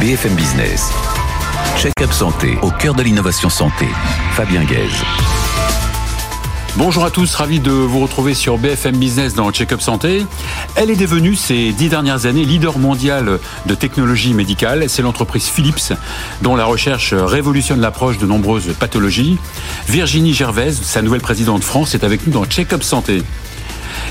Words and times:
BFM 0.00 0.34
Business. 0.34 0.88
Check-up 1.76 2.10
santé 2.10 2.56
au 2.62 2.70
cœur 2.70 2.94
de 2.94 3.02
l'innovation 3.02 3.50
santé. 3.50 3.86
Fabien 4.32 4.64
Guèze. 4.64 5.04
Bonjour 6.78 7.04
à 7.04 7.10
tous, 7.10 7.34
ravi 7.34 7.60
de 7.60 7.70
vous 7.70 8.00
retrouver 8.00 8.32
sur 8.32 8.56
BFM 8.56 8.96
Business 8.96 9.34
dans 9.34 9.52
Check-up 9.52 9.82
Santé. 9.82 10.24
Elle 10.74 10.88
est 10.88 10.96
devenue 10.96 11.36
ces 11.36 11.72
dix 11.72 11.90
dernières 11.90 12.24
années 12.24 12.46
leader 12.46 12.78
mondial 12.78 13.40
de 13.66 13.74
technologie 13.74 14.32
médicale. 14.32 14.88
C'est 14.88 15.02
l'entreprise 15.02 15.44
Philips 15.44 15.92
dont 16.40 16.56
la 16.56 16.64
recherche 16.64 17.12
révolutionne 17.12 17.82
l'approche 17.82 18.16
de 18.16 18.24
nombreuses 18.24 18.72
pathologies. 18.80 19.36
Virginie 19.86 20.32
Gervais, 20.32 20.72
sa 20.72 21.02
nouvelle 21.02 21.20
présidente 21.20 21.60
de 21.60 21.64
France, 21.64 21.94
est 21.94 22.04
avec 22.04 22.26
nous 22.26 22.32
dans 22.32 22.46
Check-up 22.46 22.82
Santé. 22.82 23.22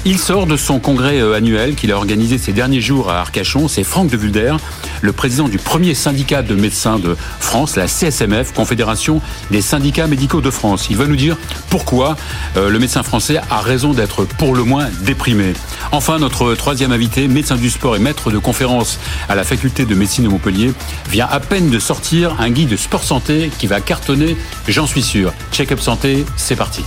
Il 0.06 0.18
sort 0.18 0.48
de 0.48 0.56
son 0.56 0.80
congrès 0.80 1.20
euh, 1.20 1.36
annuel 1.36 1.76
qu'il 1.76 1.92
a 1.92 1.98
organisé 1.98 2.38
ces 2.38 2.54
derniers 2.54 2.80
jours 2.80 3.10
à 3.12 3.20
Arcachon. 3.20 3.68
C'est 3.68 3.84
Franck 3.84 4.10
de 4.10 4.16
Vulder, 4.16 4.56
le 5.02 5.12
président 5.12 5.50
du 5.50 5.58
premier 5.58 5.94
syndicat 5.94 6.42
de 6.42 6.56
médecins 6.56 7.00
de 7.00 7.18
France, 7.40 7.76
la 7.76 7.88
CSMF, 7.88 8.54
Confédération 8.54 9.22
des 9.52 9.62
syndicats 9.62 10.08
médicaux 10.08 10.40
de 10.40 10.50
France. 10.50 10.88
Il 10.90 10.96
va 10.96 11.06
nous 11.06 11.18
dire 11.18 11.38
pourquoi 11.70 12.16
euh, 12.56 12.70
le 12.70 12.80
médecin 12.80 13.04
français 13.04 13.42
a 13.50 13.60
raison 13.60 13.94
d'être 13.94 14.24
pour 14.24 14.56
le 14.56 14.64
moins 14.64 14.88
déprimé. 15.02 15.54
Enfin, 15.92 16.18
notre 16.18 16.56
troisième 16.56 16.94
invité, 16.94 17.28
médecin 17.28 17.58
du 17.58 17.70
sport 17.70 17.98
et 17.98 18.00
maître 18.00 18.32
de 18.32 18.38
conférence 18.38 19.00
à 19.28 19.36
la 19.36 19.44
faculté 19.44 19.86
de 19.86 19.96
médecine 19.96 20.24
de 20.24 20.30
Montpellier, 20.30 20.72
vient 21.10 21.28
à 21.30 21.42
peine 21.42 21.70
de 21.70 21.80
sortir 21.80 22.38
un 22.40 22.50
guide 22.52 22.70
de 22.70 22.78
sport 22.78 23.04
santé 23.04 23.52
qui 23.60 23.68
va 23.68 23.82
cartonner, 23.82 24.38
j'en 24.68 24.88
suis 24.88 25.04
sûr. 25.04 25.34
Check-up 25.52 25.82
santé, 25.82 26.26
c'est 26.38 26.56
parti. 26.56 26.84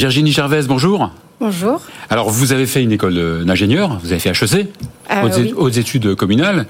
Virginie 0.00 0.32
Gervais, 0.32 0.62
bonjour. 0.66 1.10
Bonjour. 1.40 1.78
Alors, 2.08 2.30
vous 2.30 2.54
avez 2.54 2.64
fait 2.64 2.82
une 2.82 2.90
école 2.90 3.44
d'ingénieur, 3.44 3.98
vous 4.02 4.12
avez 4.12 4.18
fait 4.18 4.30
HEC, 4.30 4.66
oui. 5.10 5.52
aux, 5.54 5.68
études 5.68 6.14
communales, 6.14 6.64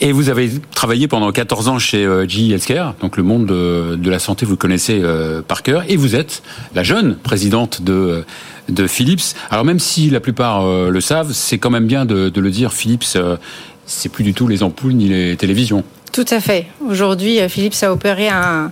et 0.00 0.12
vous 0.12 0.28
avez 0.28 0.48
travaillé 0.72 1.08
pendant 1.08 1.32
14 1.32 1.66
ans 1.66 1.80
chez 1.80 2.06
euh, 2.06 2.24
GE 2.28 2.52
Healthcare, 2.52 2.94
donc 3.00 3.16
le 3.16 3.24
monde 3.24 3.46
de, 3.46 3.96
de 3.96 4.10
la 4.10 4.20
santé, 4.20 4.46
vous 4.46 4.52
le 4.52 4.58
connaissez 4.58 5.00
euh, 5.02 5.42
par 5.42 5.64
cœur, 5.64 5.82
et 5.88 5.96
vous 5.96 6.14
êtes 6.14 6.44
la 6.72 6.84
jeune 6.84 7.16
présidente 7.16 7.82
de, 7.82 8.24
de 8.68 8.86
Philips. 8.86 9.34
Alors, 9.50 9.64
même 9.64 9.80
si 9.80 10.08
la 10.08 10.20
plupart 10.20 10.64
euh, 10.64 10.88
le 10.88 11.00
savent, 11.00 11.32
c'est 11.32 11.58
quand 11.58 11.70
même 11.70 11.88
bien 11.88 12.04
de, 12.04 12.28
de 12.28 12.40
le 12.40 12.50
dire, 12.52 12.72
Philips, 12.72 13.16
euh, 13.16 13.38
c'est 13.86 14.08
plus 14.08 14.22
du 14.22 14.34
tout 14.34 14.46
les 14.46 14.62
ampoules 14.62 14.92
ni 14.92 15.08
les 15.08 15.36
télévisions. 15.36 15.82
Tout 16.12 16.26
à 16.30 16.40
fait. 16.40 16.66
Aujourd'hui, 16.86 17.40
euh, 17.40 17.48
Philips 17.48 17.82
a 17.82 17.90
opéré 17.90 18.28
un, 18.28 18.70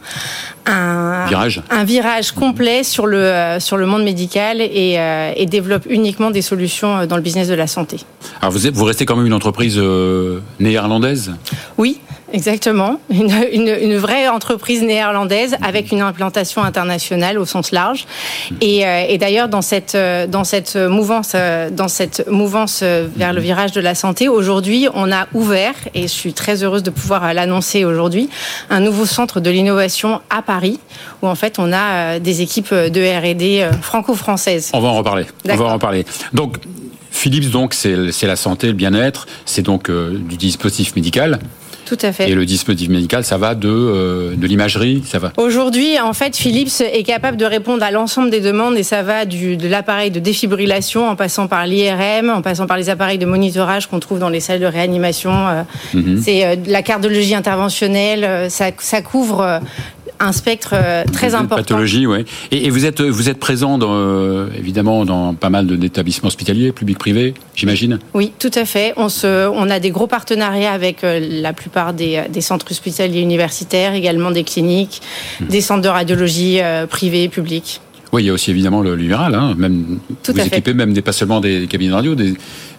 un 0.66 1.27
Virage. 1.27 1.62
un 1.70 1.84
virage 1.84 2.33
complet 2.33 2.84
sur 2.84 3.06
le 3.06 3.16
euh, 3.16 3.60
sur 3.60 3.78
le 3.78 3.86
monde 3.86 4.05
médical 4.05 4.60
et, 4.60 4.96
euh, 4.98 5.33
et 5.34 5.46
développe 5.46 5.86
uniquement 5.88 6.30
des 6.30 6.42
solutions 6.42 7.06
dans 7.06 7.16
le 7.16 7.22
business 7.22 7.48
de 7.48 7.55
la 7.55 7.66
santé. 7.66 7.96
Alors, 8.42 8.52
vous, 8.52 8.66
êtes, 8.66 8.74
vous 8.74 8.84
restez 8.84 9.06
quand 9.06 9.16
même 9.16 9.27
une 9.27 9.33
entreprise 9.33 9.80
néerlandaise? 10.58 11.33
Oui, 11.78 12.00
exactement. 12.33 13.00
Une, 13.11 13.33
une, 13.53 13.69
une 13.69 13.97
vraie 13.97 14.28
entreprise 14.28 14.83
néerlandaise 14.83 15.56
avec 15.62 15.92
une 15.92 16.00
implantation 16.00 16.62
internationale 16.62 17.39
au 17.39 17.45
sens 17.45 17.73
large. 17.73 18.06
Et, 18.61 18.86
euh, 18.86 19.05
et 19.09 19.19
d'ailleurs, 19.19 19.48
dans 19.48 19.62
cette, 19.62 19.97
dans 19.97 20.45
cette 20.45 20.77
mouvance, 20.77 21.33
euh, 21.34 21.70
dans 21.70 21.89
cette 21.89 22.28
mouvance 22.28 22.81
euh, 22.83 23.08
vers 23.14 23.33
le 23.33 23.41
virage 23.41 23.73
de 23.73 23.81
la 23.81 23.95
santé, 23.95 24.28
aujourd'hui, 24.28 24.89
on 24.95 25.12
a 25.12 25.27
ouvert, 25.34 25.75
et 25.95 26.03
je 26.03 26.06
suis 26.08 26.33
très 26.33 26.62
heureuse 26.62 26.83
de 26.83 26.91
pouvoir 26.91 27.34
l'annoncer 27.34 27.84
aujourd'hui, 27.84 28.28
un 28.70 28.81
nouveau 28.81 29.06
centre 29.06 29.41
de 29.41 29.51
l'innovation 29.51 30.20
à 30.31 30.42
Paris, 30.42 30.78
où 31.23 31.27
en 31.28 31.34
fait, 31.34 31.58
on 31.58 31.73
a 31.73 32.19
des 32.19 32.42
équipes 32.42 32.73
de 32.73 33.33
R&D 33.33 33.69
franco-françaises. 33.83 34.70
On 34.73 34.81
va 34.81 34.89
en 34.89 34.97
reparler. 34.97 35.27
On 35.48 35.56
va 35.56 35.64
en 35.64 35.73
reparler. 35.75 36.05
Donc, 36.33 36.56
Philips, 37.11 37.51
donc, 37.51 37.75
c'est 37.75 38.12
c'est 38.12 38.27
la 38.27 38.36
santé, 38.36 38.69
le 38.69 38.73
bien-être, 38.73 39.27
c'est 39.45 39.62
donc 39.62 39.91
euh, 39.91 40.17
du 40.19 40.36
dispositif 40.36 40.97
médical. 40.97 41.39
Tout 41.91 41.98
à 42.06 42.12
fait. 42.12 42.30
Et 42.30 42.34
le 42.36 42.46
dispositif 42.46 42.89
médical, 42.89 43.24
ça 43.24 43.36
va 43.36 43.56
de, 43.56 43.68
euh, 43.68 44.36
de 44.36 44.46
l'imagerie, 44.46 45.02
ça 45.05 45.18
va. 45.18 45.33
Aujourd'hui, 45.39 45.98
en 45.98 46.12
fait, 46.12 46.36
Philips 46.36 46.80
est 46.80 47.02
capable 47.02 47.36
de 47.36 47.45
répondre 47.45 47.83
à 47.83 47.90
l'ensemble 47.90 48.30
des 48.30 48.39
demandes 48.39 48.77
et 48.77 48.84
ça 48.84 49.02
va 49.02 49.24
du, 49.24 49.56
de 49.56 49.67
l'appareil 49.67 50.12
de 50.12 50.20
défibrillation 50.20 51.08
en 51.08 51.17
passant 51.17 51.48
par 51.48 51.67
l'IRM, 51.67 52.30
en 52.30 52.42
passant 52.42 52.68
par 52.68 52.77
les 52.77 52.90
appareils 52.90 53.18
de 53.18 53.27
monitorage 53.27 53.89
qu'on 53.89 53.98
trouve 53.98 54.20
dans 54.20 54.28
les 54.28 54.39
salles 54.39 54.61
de 54.61 54.67
réanimation. 54.67 55.33
euh, 55.33 55.62
Mhm. 55.95 56.23
C'est 56.24 56.45
euh, 56.46 56.55
la 56.68 56.83
cardiologie 56.83 57.34
interventionnelle, 57.34 58.48
ça, 58.51 58.67
ça 58.78 59.02
couvre 59.02 59.61
un 60.20 60.33
spectre 60.33 60.70
euh, 60.75 61.05
très 61.13 61.35
important. 61.35 61.57
Pathologie, 61.57 62.07
ouais. 62.07 62.25
Et, 62.51 62.67
et 62.67 62.70
vous 62.70 62.85
êtes 62.85 63.01
vous 63.01 63.29
êtes 63.29 63.39
présent 63.41 63.79
dans, 63.79 63.92
euh, 63.95 64.48
évidemment 64.58 65.05
dans 65.05 65.35
pas 65.35 65.51
mal 65.51 65.67
d'établissements 65.67 66.29
hospitaliers, 66.29 66.73
publics 66.73 66.98
privés, 66.98 67.35
j'imagine. 67.55 67.98
Oui, 68.14 68.33
tout 68.39 68.51
à 68.55 68.64
fait. 68.64 68.92
On, 68.97 69.08
se, 69.08 69.48
on 69.48 69.69
a 69.70 69.81
des 69.81 69.91
gros 69.91 70.07
partenariats 70.07 70.73
avec 70.73 71.03
euh, 71.05 71.19
la 71.42 71.53
plupart 71.53 71.92
des, 71.95 72.23
des 72.31 72.41
centres 72.41 72.67
hospitaliers 72.70 73.20
universitaires, 73.20 73.95
également 73.95 74.31
des 74.31 74.45
cliniques, 74.45 75.01
Mhm. 75.41 75.48
des 75.48 75.61
centres 75.61 75.83
de 75.83 75.89
radiologie 75.89 76.61
privés 76.89 77.25
et 77.25 77.29
publics. 77.29 77.81
Oui, 78.13 78.25
il 78.25 78.27
y 78.27 78.31
a 78.31 78.33
aussi 78.33 78.51
évidemment 78.51 78.81
le 78.83 78.97
libéral, 78.97 79.35
hein, 79.37 79.55
même 79.57 79.98
Tout 80.23 80.33
vous 80.33 80.41
à 80.41 80.42
fait. 80.42 80.48
équipez 80.48 80.75
même 80.75 80.92
des 80.92 81.01
pas 81.02 81.13
seulement 81.13 81.41
des 81.41 81.67
cabinets 81.69 81.91
de 81.91 81.95
radio, 81.95 82.14
des, 82.17 82.35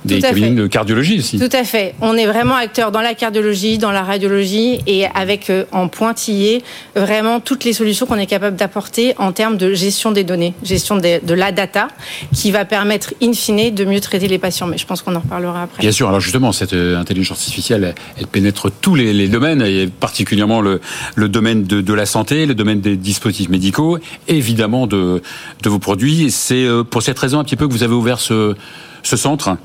des 0.05 0.19
cabinets 0.19 0.51
de 0.51 0.67
cardiologie 0.67 1.19
aussi. 1.19 1.37
Tout 1.39 1.49
à 1.51 1.63
fait. 1.63 1.93
On 2.01 2.15
est 2.15 2.25
vraiment 2.25 2.55
acteur 2.55 2.91
dans 2.91 3.01
la 3.01 3.13
cardiologie, 3.13 3.77
dans 3.77 3.91
la 3.91 4.03
radiologie 4.03 4.79
et 4.87 5.05
avec 5.05 5.49
euh, 5.49 5.65
en 5.71 5.87
pointillé 5.87 6.63
vraiment 6.95 7.39
toutes 7.39 7.63
les 7.63 7.73
solutions 7.73 8.05
qu'on 8.05 8.17
est 8.17 8.25
capable 8.25 8.55
d'apporter 8.55 9.13
en 9.17 9.31
termes 9.31 9.57
de 9.57 9.73
gestion 9.73 10.11
des 10.11 10.23
données, 10.23 10.53
gestion 10.63 10.97
de, 10.97 11.33
la 11.33 11.51
data, 11.51 11.87
qui 12.33 12.51
va 12.51 12.65
permettre 12.65 13.13
in 13.21 13.33
fine 13.33 13.73
de 13.73 13.85
mieux 13.85 13.99
traiter 13.99 14.27
les 14.27 14.39
patients. 14.39 14.67
Mais 14.67 14.77
je 14.77 14.85
pense 14.85 15.01
qu'on 15.01 15.15
en 15.15 15.19
reparlera 15.19 15.63
après. 15.63 15.81
Bien 15.81 15.91
sûr, 15.91 16.07
alors 16.07 16.19
justement, 16.19 16.51
cette 16.51 16.73
euh, 16.73 16.97
intelligence 16.97 17.39
artificielle, 17.39 17.93
elle, 18.17 18.27
pénètre 18.27 18.69
tous 18.71 18.95
les, 18.95 19.13
les 19.13 19.27
domaines, 19.27 19.61
et 19.61 19.87
particulièrement 19.87 20.61
le, 20.61 20.81
le 21.15 21.29
domaine 21.29 21.63
de, 21.63 21.81
de 21.81 21.93
la 21.93 22.05
santé, 22.05 22.45
le 22.45 22.55
domaine 22.55 22.81
des 22.81 22.97
dispositifs 22.97 23.49
médicaux, 23.49 23.97
et 24.27 24.37
évidemment 24.37 24.87
de, 24.87 25.21
de 25.61 25.69
vos 25.69 25.79
produits. 25.79 26.31
C'est 26.31 26.65
euh, 26.65 26.83
pour 26.83 27.01
cette 27.01 27.19
raison 27.19 27.39
un 27.39 27.43
petit 27.43 27.55
peu 27.55 27.67
que 27.67 27.73
vous 27.73 27.83
avez 27.83 27.93
ouvert 27.93 28.19
ce, 28.19 28.55
ce 29.03 29.17
centre, 29.17 29.57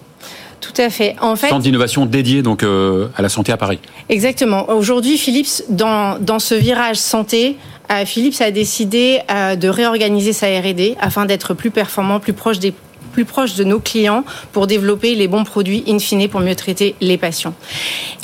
Tout 0.60 0.80
à 0.80 0.90
fait. 0.90 1.16
En 1.20 1.36
fait, 1.36 1.48
centre 1.48 1.62
d'innovation 1.62 2.06
dédié 2.06 2.42
donc 2.42 2.62
euh, 2.62 3.08
à 3.16 3.22
la 3.22 3.28
santé 3.28 3.52
à 3.52 3.56
Paris. 3.56 3.78
Exactement. 4.08 4.70
Aujourd'hui, 4.70 5.18
Philips, 5.18 5.62
dans, 5.68 6.18
dans 6.18 6.38
ce 6.38 6.54
virage 6.54 6.96
santé, 6.96 7.56
euh, 7.90 8.04
Philips 8.04 8.40
a 8.40 8.50
décidé 8.50 9.20
euh, 9.30 9.56
de 9.56 9.68
réorganiser 9.68 10.32
sa 10.32 10.46
R&D 10.46 10.96
afin 11.00 11.24
d'être 11.24 11.54
plus 11.54 11.70
performant, 11.70 12.20
plus 12.20 12.32
proche 12.32 12.58
des 12.58 12.72
plus 13.16 13.24
proche 13.24 13.54
de 13.54 13.64
nos 13.64 13.80
clients 13.80 14.24
pour 14.52 14.66
développer 14.66 15.14
les 15.14 15.26
bons 15.26 15.44
produits 15.44 15.82
in 15.88 15.98
fine 15.98 16.28
pour 16.28 16.40
mieux 16.40 16.54
traiter 16.54 16.94
les 17.00 17.16
patients. 17.16 17.54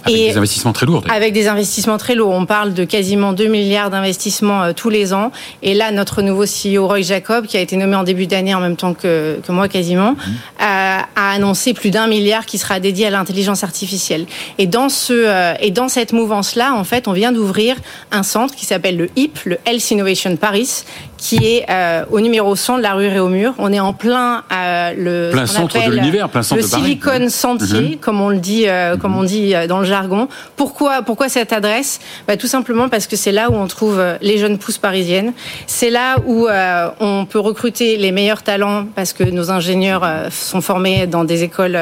Avec 0.04 0.16
des 0.16 0.36
investissements 0.36 0.72
très 0.74 0.84
lourds. 0.84 1.04
Avec 1.08 1.32
des 1.32 1.48
investissements 1.48 1.96
très 1.96 2.14
lourds. 2.14 2.32
On 2.32 2.44
parle 2.44 2.74
de 2.74 2.84
quasiment 2.84 3.32
2 3.32 3.46
milliards 3.46 3.88
d'investissements 3.88 4.62
euh, 4.64 4.72
tous 4.74 4.90
les 4.90 5.14
ans. 5.14 5.30
Et 5.62 5.72
là, 5.72 5.92
notre 5.92 6.20
nouveau 6.20 6.44
CEO, 6.44 6.86
Roy 6.86 7.00
Jacob, 7.00 7.46
qui 7.46 7.56
a 7.56 7.60
été 7.60 7.76
nommé 7.76 7.96
en 7.96 8.02
début 8.02 8.26
d'année 8.26 8.54
en 8.54 8.60
même 8.60 8.76
temps 8.76 8.92
que, 8.92 9.40
que 9.46 9.52
moi 9.52 9.68
quasiment, 9.68 10.12
Mmh. 10.12 10.30
a, 10.58 11.06
a 11.16 11.32
annoncé 11.32 11.74
plus 11.74 11.90
d'un 11.90 12.06
milliard 12.06 12.46
qui 12.46 12.58
sera 12.58 12.80
dédié 12.80 13.06
à 13.06 13.10
l'intelligence 13.10 13.64
artificielle. 13.64 14.26
Et 14.58 14.66
dans, 14.66 14.88
ce, 14.88 15.12
euh, 15.12 15.54
et 15.60 15.70
dans 15.70 15.88
cette 15.88 16.12
mouvance-là, 16.12 16.74
en 16.74 16.84
fait, 16.84 17.08
on 17.08 17.12
vient 17.12 17.32
d'ouvrir 17.32 17.76
un 18.10 18.22
centre 18.22 18.54
qui 18.54 18.66
s'appelle 18.66 18.96
le 18.96 19.08
HIP, 19.16 19.38
le 19.44 19.58
Health 19.66 19.90
Innovation 19.90 20.36
Paris, 20.36 20.84
qui 21.22 21.36
est 21.36 21.64
euh, 21.70 22.04
au 22.10 22.18
numéro 22.20 22.56
100 22.56 22.78
de 22.78 22.82
la 22.82 22.94
rue 22.94 23.06
Réaumur. 23.06 23.54
On 23.58 23.72
est 23.72 23.78
en 23.78 23.92
plein 23.92 24.42
euh, 24.52 24.92
le 24.98 25.30
Plein 25.30 25.46
centre 25.46 25.78
de 25.86 25.90
l'univers, 25.92 26.28
plein 26.28 26.42
centre 26.42 26.60
le 26.60 26.66
de 26.66 26.70
Paris. 26.70 26.82
Silicon 26.82 27.28
Sentier, 27.28 27.90
Mhm. 27.92 27.96
comme 27.98 28.20
on 28.20 28.28
le 28.28 28.38
dit, 28.38 28.64
euh, 28.66 28.96
comme 28.96 29.16
on 29.16 29.22
dit 29.22 29.54
euh, 29.54 29.68
dans 29.68 29.78
le 29.78 29.84
jargon. 29.84 30.26
Pourquoi, 30.56 31.02
pourquoi 31.02 31.28
cette 31.28 31.52
adresse? 31.52 32.00
Bah, 32.26 32.36
Tout 32.36 32.48
simplement 32.48 32.88
parce 32.88 33.06
que 33.06 33.14
c'est 33.14 33.30
là 33.30 33.50
où 33.50 33.54
on 33.54 33.68
trouve 33.68 34.00
euh, 34.00 34.16
les 34.20 34.36
jeunes 34.38 34.58
pousses 34.58 34.78
parisiennes. 34.78 35.32
C'est 35.68 35.90
là 35.90 36.16
où 36.26 36.48
euh, 36.48 36.88
on 36.98 37.24
peut 37.24 37.38
recruter 37.38 37.98
les 37.98 38.10
meilleurs 38.10 38.42
talents 38.42 38.86
parce 38.96 39.12
que 39.12 39.22
nos 39.22 39.52
ingénieurs 39.52 40.04
sont 40.32 40.60
formés 40.60 41.06
dans 41.06 41.22
des 41.22 41.44
écoles 41.44 41.78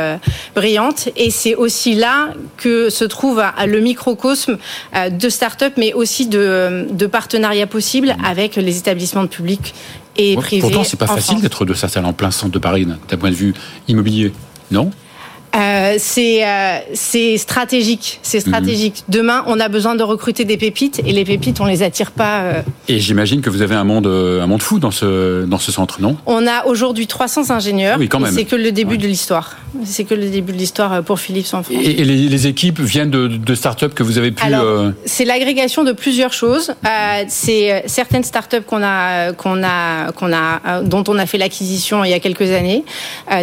brillantes. 0.54 1.08
Et 1.16 1.30
c'est 1.30 1.54
aussi 1.54 1.94
là 1.94 2.28
que 2.58 2.90
se 2.90 3.04
trouve 3.06 3.42
le 3.66 3.80
microcosme 3.80 4.58
de 5.10 5.28
start-up, 5.30 5.72
mais 5.78 5.94
aussi 5.94 6.26
de, 6.26 6.86
de 6.90 7.06
partenariats 7.06 7.66
possibles 7.66 8.14
avec 8.22 8.56
les 8.56 8.76
établissements 8.76 9.22
de 9.22 9.29
public 9.30 9.74
et 10.16 10.36
Ouais, 10.36 10.42
privés. 10.42 10.60
Pourtant, 10.60 10.84
c'est 10.84 10.98
pas 10.98 11.06
facile 11.06 11.40
d'être 11.40 11.64
de 11.64 11.74
s'installer 11.74 12.06
en 12.06 12.12
plein 12.12 12.30
centre 12.30 12.52
de 12.52 12.58
Paris 12.58 12.86
d'un 12.86 13.16
point 13.16 13.30
de 13.30 13.34
vue 13.34 13.54
immobilier, 13.88 14.32
non? 14.70 14.90
Euh, 15.56 15.96
c'est 15.98 16.46
euh, 16.46 16.78
c'est 16.94 17.36
stratégique, 17.36 18.20
c'est 18.22 18.40
stratégique. 18.40 19.02
Mhm. 19.08 19.14
Demain, 19.14 19.44
on 19.46 19.58
a 19.58 19.68
besoin 19.68 19.96
de 19.96 20.02
recruter 20.02 20.44
des 20.44 20.56
pépites 20.56 21.00
et 21.04 21.12
les 21.12 21.24
pépites, 21.24 21.60
on 21.60 21.64
les 21.64 21.82
attire 21.82 22.12
pas. 22.12 22.40
Euh. 22.40 22.62
Et 22.88 23.00
j'imagine 23.00 23.40
que 23.40 23.50
vous 23.50 23.62
avez 23.62 23.74
un 23.74 23.84
monde 23.84 24.06
un 24.06 24.46
monde 24.46 24.62
fou 24.62 24.78
dans 24.78 24.92
ce 24.92 25.44
dans 25.44 25.58
ce 25.58 25.72
centre, 25.72 26.00
non? 26.00 26.16
On 26.26 26.46
a 26.46 26.66
aujourd'hui 26.66 27.08
300 27.08 27.50
ingénieurs. 27.50 27.98
Oui, 27.98 28.08
quand 28.08 28.20
même. 28.20 28.32
C'est 28.32 28.44
que 28.44 28.56
le 28.56 28.70
début 28.70 28.96
de 28.96 29.06
l'histoire. 29.06 29.56
C'est 29.84 30.04
que 30.04 30.14
le 30.14 30.28
début 30.28 30.52
de 30.52 30.58
l'histoire 30.58 31.02
pour 31.02 31.20
Philips 31.20 31.46
en 31.52 31.62
France. 31.62 31.76
Et, 31.80 32.04
les, 32.04 32.46
équipes 32.46 32.80
viennent 32.80 33.10
de, 33.10 33.28
de 33.28 33.54
startups 33.54 33.90
que 33.90 34.02
vous 34.02 34.18
avez 34.18 34.32
pu. 34.32 34.44
C'est 35.04 35.24
l'agrégation 35.24 35.84
de 35.84 35.92
plusieurs 35.92 36.32
choses. 36.32 36.72
c'est 37.28 37.82
certaines 37.86 38.24
startups 38.24 38.62
qu'on 38.66 38.82
a 38.82 39.32
qu'on 39.32 39.62
a 39.64 40.12
qu'on 40.12 40.32
a 40.32 40.82
dont 40.82 41.04
on 41.08 41.18
a 41.18 41.26
fait 41.26 41.38
l'acquisition 41.38 42.04
il 42.04 42.10
y 42.10 42.14
a 42.14 42.20
quelques 42.20 42.50
années, 42.50 42.84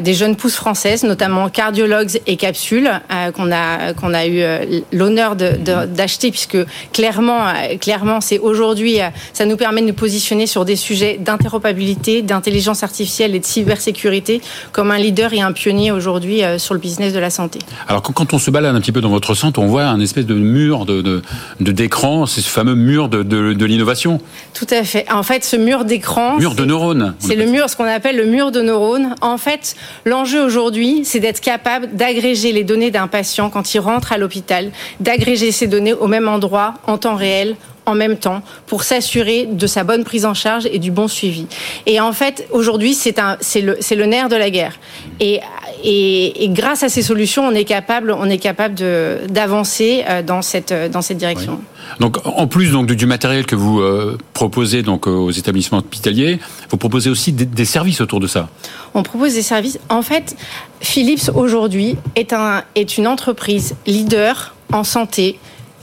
des 0.01 0.13
jeunes 0.13 0.35
pousses 0.35 0.55
françaises, 0.55 1.03
notamment 1.03 1.49
cardiologues 1.49 1.96
et 2.25 2.37
capsules 2.37 2.89
euh, 3.11 3.31
qu'on 3.31 3.51
a 3.51 3.93
qu'on 3.93 4.13
a 4.13 4.25
eu 4.25 4.41
euh, 4.41 4.81
l'honneur 4.91 5.35
d'acheter 5.35 6.31
puisque 6.31 6.57
clairement 6.93 7.47
euh, 7.47 7.77
clairement 7.79 8.21
c'est 8.21 8.39
aujourd'hui 8.39 8.99
ça 9.33 9.45
nous 9.45 9.57
permet 9.57 9.81
de 9.81 9.87
nous 9.87 9.93
positionner 9.93 10.47
sur 10.47 10.65
des 10.65 10.75
sujets 10.75 11.17
d'interopérabilité, 11.19 12.21
d'intelligence 12.21 12.83
artificielle 12.83 13.35
et 13.35 13.39
de 13.39 13.45
cybersécurité 13.45 14.41
comme 14.71 14.91
un 14.91 14.97
leader 14.97 15.33
et 15.33 15.41
un 15.41 15.51
pionnier 15.51 15.91
aujourd'hui 15.91 16.41
sur 16.57 16.73
le 16.73 16.79
business 16.79 17.13
de 17.13 17.19
la 17.19 17.29
santé. 17.29 17.59
Alors 17.87 18.01
quand 18.01 18.33
on 18.33 18.39
se 18.39 18.51
balade 18.51 18.75
un 18.75 18.81
petit 18.81 18.91
peu 18.91 19.01
dans 19.01 19.09
votre 19.09 19.33
centre, 19.33 19.59
on 19.59 19.67
voit 19.67 19.85
un 19.85 19.99
espèce 19.99 20.25
de 20.25 20.35
mur 20.35 20.85
de 20.85 21.21
d'écran, 21.59 22.25
c'est 22.25 22.41
ce 22.41 22.49
fameux 22.49 22.75
mur 22.75 23.09
de, 23.09 23.23
de, 23.23 23.65
l'innovation. 23.65 24.19
Tout 24.53 24.67
à 24.69 24.83
fait. 24.83 25.05
En 25.11 25.23
fait, 25.23 25.43
ce 25.43 25.55
mur 25.55 25.85
d'écran, 25.85 26.37
mur 26.37 26.55
de 26.55 26.65
neurones. 26.65 27.15
C'est 27.19 27.35
le 27.35 27.45
mur, 27.45 27.69
ce 27.69 27.75
qu'on 27.75 27.85
appelle 27.85 28.17
le 28.17 28.25
mur 28.25 28.51
de 28.51 28.61
neurones. 28.61 29.15
En 29.21 29.37
fait, 29.37 29.75
l'enjeu 30.05 30.43
aujourd'hui, 30.43 31.01
c'est 31.03 31.19
d'être 31.19 31.41
capable 31.41 31.86
d'agréger 31.93 32.51
les 32.51 32.63
données 32.63 32.91
d'un 32.91 33.07
patient 33.07 33.49
quand 33.49 33.73
il 33.73 33.79
rentre 33.79 34.11
à 34.11 34.17
l'hôpital, 34.17 34.71
d'agréger 34.99 35.51
ces 35.51 35.67
données 35.67 35.93
au 35.93 36.07
même 36.07 36.27
endroit, 36.27 36.75
en 36.85 36.97
temps 36.97 37.15
réel, 37.15 37.55
en 37.87 37.95
même 37.95 38.17
temps 38.17 38.41
pour 38.67 38.83
s'assurer 38.83 39.47
de 39.49 39.65
sa 39.65 39.83
bonne 39.83 40.03
prise 40.03 40.25
en 40.25 40.33
charge 40.33 40.67
et 40.71 40.77
du 40.77 40.91
bon 40.91 41.07
suivi. 41.07 41.47
Et 41.85 41.99
en 41.99 42.11
fait, 42.11 42.47
aujourd'hui, 42.51 42.93
c'est 42.93 43.17
un, 43.17 43.37
c'est 43.39 43.61
le, 43.61 43.77
c'est 43.79 43.95
le 43.95 44.05
nerf 44.05 44.29
de 44.29 44.35
la 44.35 44.49
guerre. 44.49 44.77
Et, 45.19 45.39
et, 45.83 46.49
grâce 46.49 46.83
à 46.83 46.89
ces 46.89 47.01
solutions, 47.01 47.43
on 47.47 47.53
est 47.53 47.63
capable, 47.63 48.11
on 48.11 48.29
est 48.29 48.37
capable 48.37 48.75
de, 48.75 49.19
d'avancer 49.29 50.03
euh, 50.09 50.21
dans 50.21 50.41
cette, 50.41 50.73
dans 50.91 51.01
cette 51.01 51.17
direction. 51.17 51.59
Donc, 52.01 52.17
en 52.25 52.47
plus 52.47 52.71
donc 52.71 52.87
du 52.87 53.05
matériel 53.05 53.45
que 53.45 53.55
vous 53.55 53.79
euh, 53.79 54.17
proposez 54.33 54.83
donc 54.83 55.07
aux 55.07 55.31
établissements 55.31 55.77
hospitaliers, 55.77 56.39
vous 56.69 56.77
proposez 56.77 57.09
aussi 57.09 57.31
des, 57.31 57.45
des 57.45 57.65
services 57.65 58.01
autour 58.01 58.19
de 58.19 58.27
ça? 58.27 58.49
On 58.93 59.03
propose 59.03 59.33
des 59.35 59.41
services. 59.41 59.79
En 59.87 60.01
fait, 60.01 60.35
Philips 60.81 61.29
aujourd'hui 61.33 61.97
est 62.15 62.33
un, 62.33 62.63
est 62.75 62.97
une 62.97 63.07
entreprise 63.07 63.75
leader 63.85 64.55
en 64.71 64.83
santé 64.83 65.39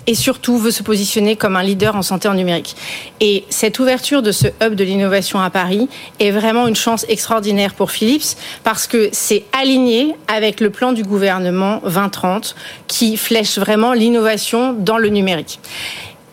et 0.06 0.14
surtout 0.14 0.58
veut 0.58 0.70
se 0.70 0.82
positionner 0.82 1.36
comme 1.36 1.56
un 1.56 1.62
leader 1.62 1.96
en 1.96 2.02
santé 2.02 2.28
en 2.28 2.34
numérique. 2.34 2.76
Et 3.20 3.44
cette 3.48 3.78
ouverture 3.78 4.22
de 4.22 4.32
ce 4.32 4.48
hub 4.62 4.74
de 4.74 4.84
l'innovation 4.84 5.40
à 5.40 5.50
Paris 5.50 5.88
est 6.20 6.30
vraiment 6.30 6.66
une 6.66 6.76
chance 6.76 7.06
extraordinaire 7.08 7.74
pour 7.74 7.90
Philips 7.90 8.36
parce 8.62 8.86
que 8.86 9.08
c'est 9.12 9.44
aligné 9.58 10.14
avec 10.28 10.60
le 10.60 10.70
plan 10.70 10.92
du 10.92 11.02
gouvernement 11.02 11.80
2030 11.84 12.54
qui 12.86 13.16
flèche 13.16 13.58
vraiment 13.58 13.92
l'innovation 13.92 14.72
dans 14.72 14.98
le 14.98 15.08
numérique. 15.08 15.58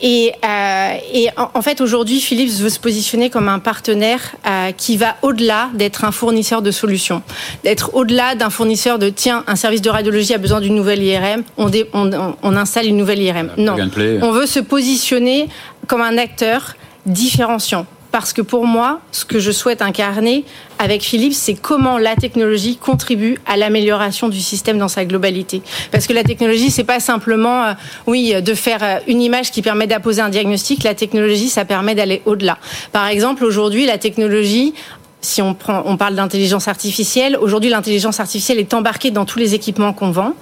Et, 0.02 0.34
euh, 0.44 0.94
et 1.14 1.30
en, 1.38 1.62
fait, 1.62 1.80
aujourd'hui, 1.80 2.20
Philips 2.20 2.60
veut 2.60 2.70
se 2.70 2.80
positionner 2.80 3.30
comme 3.30 3.48
un 3.48 3.60
partenaire 3.60 4.36
euh, 4.48 4.72
qui 4.72 4.98
va 4.98 5.16
au-delà 5.22 5.70
d'être 5.74 6.06
un 6.06 6.12
fournisseur 6.12 6.62
de 6.62 6.72
solutions, 6.72 7.22
d'être 7.64 7.94
au-delà 7.94 8.36
d'un 8.36 8.50
fournisseur 8.50 8.98
de 8.98 9.10
tiens, 9.10 9.44
un 9.48 9.56
service 9.56 9.82
de 9.82 9.90
radiologie 9.90 10.34
a 10.34 10.40
besoin 10.40 10.60
d'une 10.60 10.76
nouvelle 10.76 11.04
IRM, 11.04 11.44
on, 11.58 11.70
on, 11.94 12.36
on, 12.42 12.56
installe 12.56 12.88
une 12.88 12.98
nouvelle 12.98 13.22
IRM. 13.22 13.52
Non, 13.58 13.76
on 14.22 14.32
veut 14.32 14.48
se 14.48 14.60
positionner 14.60 15.50
comme 15.88 16.02
un 16.02 16.18
acteur 16.18 16.76
différenciant 17.06 17.86
parce 18.12 18.34
que 18.34 18.42
pour 18.42 18.66
moi, 18.66 19.00
ce 19.12 19.26
que 19.26 19.40
je 19.40 19.52
souhaite 19.52 19.82
incarner 19.82 20.44
avec 20.80 21.02
Philippe, 21.02 21.34
c'est 21.34 21.54
comment 21.54 21.98
la 21.98 22.16
technologie 22.16 22.76
contribue 22.76 23.38
à 23.46 23.56
l'amélioration 23.56 24.30
du 24.30 24.40
système 24.40 24.78
dans 24.78 24.88
sa 24.88 25.06
globalité. 25.06 25.62
Parce 25.92 26.08
que 26.08 26.14
la 26.14 26.24
technologie, 26.24 26.72
c'est 26.72 26.84
pas 26.84 27.00
simplement, 27.00 27.64
euh, 27.64 27.74
oui, 28.08 28.34
de 28.42 28.54
faire 28.54 28.84
euh, 28.84 29.00
une 29.08 29.22
image 29.22 29.52
qui 29.52 29.62
permet 29.62 29.88
d'apposer 29.88 30.22
un 30.22 30.30
diagnostic. 30.30 30.84
La 30.84 30.96
technologie, 30.96 31.50
ça 31.50 31.66
permet 31.66 31.96
d'aller 31.96 32.22
au-delà. 32.26 32.58
Par 32.92 33.08
exemple, 33.08 33.46
aujourd'hui, 33.46 33.86
la 33.86 33.98
technologie 33.98 34.74
si 35.22 35.42
on, 35.42 35.54
prend, 35.54 35.84
on 35.86 35.98
parle 35.98 36.16
d'intelligence 36.16 36.68
artificielle, 36.68 37.38
aujourd'hui 37.40 37.70
l'intelligence 37.70 38.20
artificielle 38.20 38.58
est 38.60 38.74
embarquée 38.74 39.12
dans 39.12 39.26
tous 39.26 39.40
les 39.40 39.54
équipements 39.54 39.94
qu'on 39.94 40.12
vend. 40.12 40.34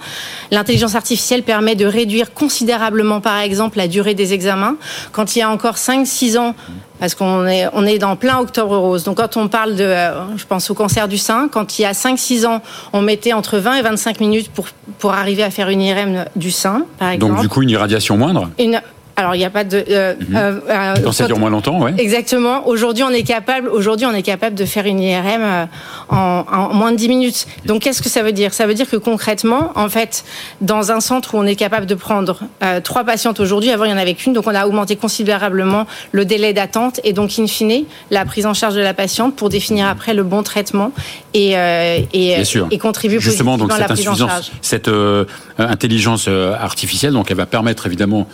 L'intelligence 0.50 0.94
artificielle 0.94 1.42
permet 1.42 1.74
de 1.74 1.84
réduire 1.84 2.32
considérablement, 2.32 3.20
par 3.20 3.38
exemple, 3.38 3.76
la 3.76 3.88
durée 3.88 4.14
des 4.14 4.32
examens. 4.32 4.76
Quand 5.12 5.36
il 5.36 5.40
y 5.40 5.42
a 5.42 5.50
encore 5.50 5.76
5-6 5.76 6.38
ans, 6.38 6.54
parce 6.98 7.14
qu'on 7.14 7.46
est, 7.46 7.66
on 7.72 7.84
est 7.86 7.98
dans 7.98 8.16
plein 8.16 8.38
octobre 8.38 8.76
rose. 8.76 9.04
Donc 9.04 9.18
quand 9.18 9.36
on 9.36 9.48
parle 9.48 9.76
de, 9.76 9.84
euh, 9.84 10.36
je 10.36 10.44
pense 10.44 10.70
au 10.70 10.74
cancer 10.74 11.08
du 11.08 11.18
sein, 11.18 11.48
quand 11.50 11.78
il 11.78 11.82
y 11.82 11.84
a 11.84 11.92
5-6 11.92 12.46
ans, 12.46 12.62
on 12.92 13.02
mettait 13.02 13.32
entre 13.32 13.58
20 13.58 13.76
et 13.76 13.82
25 13.82 14.20
minutes 14.20 14.50
pour, 14.50 14.66
pour 14.98 15.12
arriver 15.12 15.42
à 15.42 15.50
faire 15.50 15.68
une 15.68 15.80
IRM 15.80 16.24
du 16.36 16.50
sein, 16.50 16.84
par 16.98 17.10
exemple. 17.10 17.34
Donc 17.34 17.42
du 17.42 17.48
coup, 17.48 17.62
une 17.62 17.70
irradiation 17.70 18.16
moindre? 18.16 18.50
Une, 18.58 18.80
alors 19.20 19.34
il 19.34 19.38
n'y 19.38 19.44
a 19.44 19.50
pas 19.50 19.64
de. 19.64 19.84
Euh, 19.88 20.14
mhm. 20.14 20.36
euh, 20.36 20.60
euh, 20.68 20.94
quand 21.04 21.12
ça 21.12 21.26
dure 21.26 21.38
moins 21.38 21.50
longtemps, 21.50 21.80
ouais. 21.80 21.94
Exactement. 21.98 22.66
Aujourd'hui, 22.66 23.04
on 23.04 23.10
est 23.10 23.22
capable. 23.22 23.68
Aujourd'hui, 23.68 24.06
on 24.06 24.12
est 24.12 24.22
capable 24.22 24.56
de 24.56 24.64
faire 24.64 24.86
une 24.86 25.00
IRM 25.00 25.68
en, 26.08 26.74
moins 26.74 26.92
de 26.92 26.96
10 26.96 27.08
minutes. 27.08 27.46
Donc, 27.66 27.82
qu'est-ce 27.82 28.02
que 28.02 28.08
ça 28.08 28.22
veut 28.22 28.32
dire? 28.32 28.52
Ça 28.52 28.66
veut 28.66 28.74
dire 28.74 28.88
que 28.88 28.96
concrètement, 28.96 29.72
en 29.76 29.88
fait, 29.88 30.24
dans 30.60 30.90
un 30.90 31.00
centre 31.00 31.34
où 31.34 31.38
on 31.38 31.44
est 31.44 31.54
capable 31.54 31.86
de 31.86 31.94
prendre 31.94 32.40
trois 32.82 33.04
patientes 33.04 33.40
aujourd'hui, 33.40 33.70
avant 33.70 33.84
il 33.84 33.90
y 33.90 33.94
en 33.94 33.98
avait 33.98 34.14
qu'une, 34.14 34.32
donc 34.32 34.46
on 34.46 34.54
a 34.54 34.66
augmenté 34.66 34.96
considérablement 34.96 35.86
le 36.12 36.24
délai 36.24 36.52
d'attente 36.52 37.00
et 37.04 37.12
donc 37.12 37.38
in 37.38 37.46
fine 37.46 37.84
la 38.10 38.24
prise 38.24 38.46
en 38.46 38.54
charge 38.54 38.74
de 38.74 38.80
la 38.80 38.94
patiente 38.94 39.36
pour 39.36 39.48
définir 39.48 39.86
après 39.86 40.14
le 40.14 40.22
bon 40.22 40.42
traitement 40.42 40.92
et 41.34 41.50
et, 42.12 42.42
et 42.70 42.78
contribuer 42.78 43.20
justement 43.20 43.58
donc 43.58 43.72
cette 43.72 43.90
insuffisance, 43.90 44.50
cette 44.62 44.90
intelligence 45.58 46.28
artificielle, 46.28 47.12
donc 47.12 47.30
elle 47.30 47.36
va 47.36 47.46
permettre 47.46 47.86
évidemment 47.86 48.26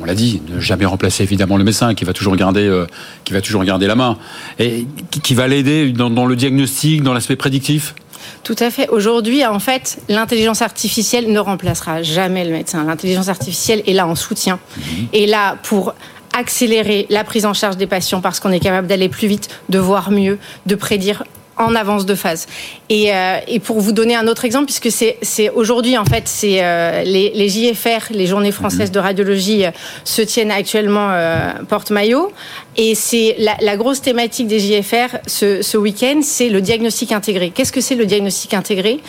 on 0.00 0.04
l'a 0.04 0.14
dit, 0.14 0.42
ne 0.48 0.60
jamais 0.60 0.84
remplacer 0.84 1.22
évidemment 1.22 1.56
le 1.56 1.64
médecin 1.64 1.94
qui 1.94 2.04
va 2.04 2.12
toujours 2.12 2.36
garder, 2.36 2.66
euh, 2.66 2.86
qui 3.24 3.32
va 3.32 3.40
toujours 3.40 3.64
garder 3.64 3.86
la 3.86 3.94
main 3.94 4.18
et 4.58 4.86
qui, 5.22 5.34
va 5.34 5.46
l'aider 5.46 5.92
dans, 5.92 6.26
le 6.26 6.36
diagnostic, 6.36 7.02
dans 7.02 7.14
l'aspect 7.14 7.36
prédictif? 7.36 7.94
Tout 8.42 8.56
à 8.58 8.70
fait. 8.70 8.88
Aujourd'hui, 8.88 9.44
en 9.44 9.58
fait, 9.58 9.98
l'intelligence 10.08 10.62
artificielle 10.62 11.30
ne 11.30 11.38
remplacera 11.38 12.02
jamais 12.02 12.44
le 12.44 12.52
médecin. 12.52 12.84
L'intelligence 12.84 13.28
artificielle 13.28 13.82
est 13.86 13.92
là 13.92 14.06
en 14.06 14.14
soutien, 14.14 14.58
mhm. 14.76 15.06
et 15.12 15.26
là 15.26 15.56
pour 15.62 15.94
accélérer 16.36 17.06
la 17.10 17.22
prise 17.22 17.46
en 17.46 17.54
charge 17.54 17.76
des 17.76 17.86
patients 17.86 18.20
parce 18.20 18.40
qu'on 18.40 18.50
est 18.50 18.60
capable 18.60 18.88
d'aller 18.88 19.08
plus 19.08 19.28
vite, 19.28 19.48
de 19.68 19.78
voir 19.78 20.10
mieux, 20.10 20.38
de 20.66 20.74
prédire 20.74 21.22
en 21.56 21.74
avance 21.74 22.06
de 22.06 22.14
phase. 22.14 22.46
Et, 22.88 23.14
euh, 23.14 23.38
et, 23.46 23.60
pour 23.60 23.80
vous 23.80 23.92
donner 23.92 24.16
un 24.16 24.26
autre 24.26 24.44
exemple, 24.44 24.66
puisque 24.66 24.90
c'est 24.90 25.50
aujourd'hui 25.50 25.96
en 25.96 26.04
fait 26.04 26.24
c'est 26.26 26.64
euh, 26.64 27.02
les, 27.04 27.30
les, 27.34 27.48
JFR, 27.48 28.10
les 28.10 28.26
Journées 28.26 28.52
françaises 28.52 28.90
de 28.90 28.98
radiologie, 28.98 29.66
euh, 29.66 29.70
se 30.04 30.22
tiennent 30.22 30.50
actuellement 30.50 31.10
euh, 31.10 31.52
porte-maillot, 31.68 32.32
et 32.76 32.94
c'est 32.94 33.36
la, 33.38 33.76
grosse 33.76 34.00
thématique 34.00 34.46
des 34.46 34.58
JFR 34.58 35.18
ce, 35.26 35.76
week-end, 35.76 36.20
c'est 36.22 36.48
le 36.48 36.60
diagnostic 36.60 37.12
intégré. 37.12 37.50
Qu'est-ce 37.50 37.72
que 37.72 37.80
c'est 37.80 37.94
le 37.94 38.06
diagnostic 38.06 38.54
intégré? 38.54 39.00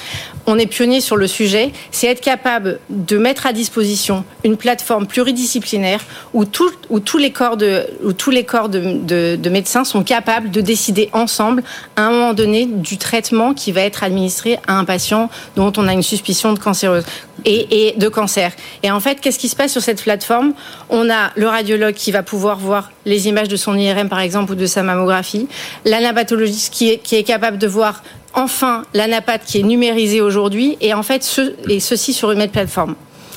On 0.46 0.60
est 0.60 0.68
pionnier 0.68 1.02
sur 1.02 1.16
le 1.16 1.28
sujet. 1.28 1.72
C'est 1.92 2.08
être 2.08 2.22
capable 2.22 2.80
de 2.90 3.18
mettre 3.18 3.48
à 3.48 3.54
disposition 3.54 4.24
une 4.44 4.58
plateforme 4.58 5.08
pluridisciplinaire 5.08 6.02
où, 6.34 6.46
tous 6.46 7.18
les 7.18 7.32
corps 7.32 7.58
de 7.58 9.50
médecins 9.50 9.84
sont 9.84 10.04
capables 10.04 10.52
de 10.52 10.62
décider 10.62 11.10
ensemble 11.14 11.64
à 11.96 12.04
un 12.04 12.12
moment 12.12 12.34
donné 12.34 12.66
du 12.66 12.98
traitement 12.98 13.54
qui 13.54 13.72
va 13.72 13.82
être 13.82 14.04
administré 14.04 14.60
à 14.68 14.78
un 14.78 14.86
patient 14.86 15.30
dont 15.56 15.74
on 15.78 15.88
a 15.88 15.94
une 15.94 16.04
suspicion 16.04 16.54
de 16.54 16.60
cancéreuse 16.60 17.06
et 17.46 17.94
de 17.98 18.08
cancer. 18.08 18.52
Et 18.84 18.92
en 18.92 19.00
fait, 19.00 19.20
qu'est-ce 19.22 19.40
qui 19.40 19.50
se 19.50 19.56
passe 19.56 19.72
sur 19.72 19.82
cette 19.82 20.02
plateforme? 20.02 20.54
On 20.90 21.10
a 21.10 21.32
le 21.36 21.48
radiologue 21.48 21.94
qui 21.94 22.12
va 22.12 22.24
pouvoir 22.24 22.58
voir 22.58 22.92
les 23.06 23.28
images 23.28 23.48
de 23.48 23.56
son 23.56 23.76
IRM 23.78 24.10
par 24.10 24.20
exemple 24.20 24.54
ou 24.54 24.56
de 24.56 24.66
sa 24.66 24.84
mammographie, 24.84 25.48
l'anabatologiste 25.86 26.74
qui 26.74 26.90
est, 26.90 26.98
qui 26.98 27.16
est 27.16 27.24
capable 27.24 27.58
de 27.58 27.68
voir 27.68 28.04
enfin 28.34 28.84
l'anapathe 28.94 29.44
qui 29.46 29.60
est 29.60 29.64
numérisée 29.64 30.22
aujourd'hui 30.22 30.78
et 30.82 30.94
en 30.94 31.04
fait 31.04 31.24
ce, 31.24 31.54
et 31.70 31.80
ceci 31.80 32.14
sur 32.14 32.32
une 32.32 32.40
même 32.40 32.50
plateforme. 32.50 32.96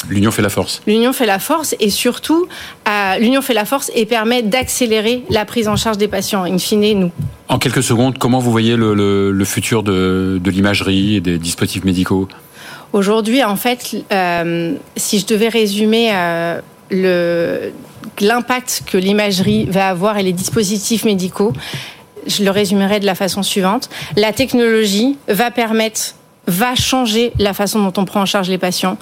L'union 0.08 0.30
fait 0.30 0.42
la 0.42 0.48
force. 0.48 0.80
L'union 0.86 1.12
fait 1.12 1.26
la 1.26 1.38
force 1.38 1.74
et 1.80 1.90
surtout, 1.90 2.46
euh, 2.88 3.18
l'union 3.18 3.42
fait 3.42 3.54
la 3.54 3.64
force 3.64 3.90
et 3.94 4.06
permet 4.06 4.42
d'accélérer 4.42 5.24
la 5.28 5.44
prise 5.44 5.66
en 5.68 5.76
charge 5.76 5.98
des 5.98 6.08
patients. 6.08 6.44
In 6.44 6.58
fine, 6.58 7.00
nous. 7.00 7.10
En 7.48 7.58
quelques 7.58 7.82
secondes, 7.82 8.16
comment 8.16 8.38
vous 8.38 8.52
voyez 8.52 8.76
le, 8.76 8.94
le, 9.32 9.44
futur 9.44 9.82
de, 9.82 10.40
de 10.42 10.50
l'imagerie 10.50 11.16
et 11.16 11.20
des 11.20 11.38
dispositifs 11.38 11.84
médicaux? 11.84 12.28
Aujourd'hui, 12.92 13.42
en 13.42 13.56
fait, 13.56 13.96
euh, 14.12 14.74
si 14.96 15.18
je 15.18 15.26
devais 15.26 15.48
résumer 15.48 16.10
euh, 16.12 16.60
le 16.90 17.72
l'impact 18.20 18.82
que 18.86 18.98
l'imagerie 18.98 19.66
va 19.66 19.88
avoir 19.88 20.18
et 20.18 20.22
les 20.22 20.32
dispositifs 20.32 21.04
médicaux, 21.04 21.52
je 22.26 22.44
le 22.44 22.50
résumerai 22.50 23.00
de 23.00 23.06
la 23.06 23.14
façon 23.14 23.42
suivante. 23.42 23.88
La 24.16 24.32
technologie 24.32 25.16
va 25.28 25.50
permettre 25.50 26.14
va 26.48 26.74
changer 26.74 27.32
la 27.38 27.52
façon 27.52 27.82
dont 27.82 27.92
on 28.00 28.06
prend 28.06 28.22
en 28.22 28.26
charge 28.26 28.48
les 28.48 28.56
patients. 28.56 28.96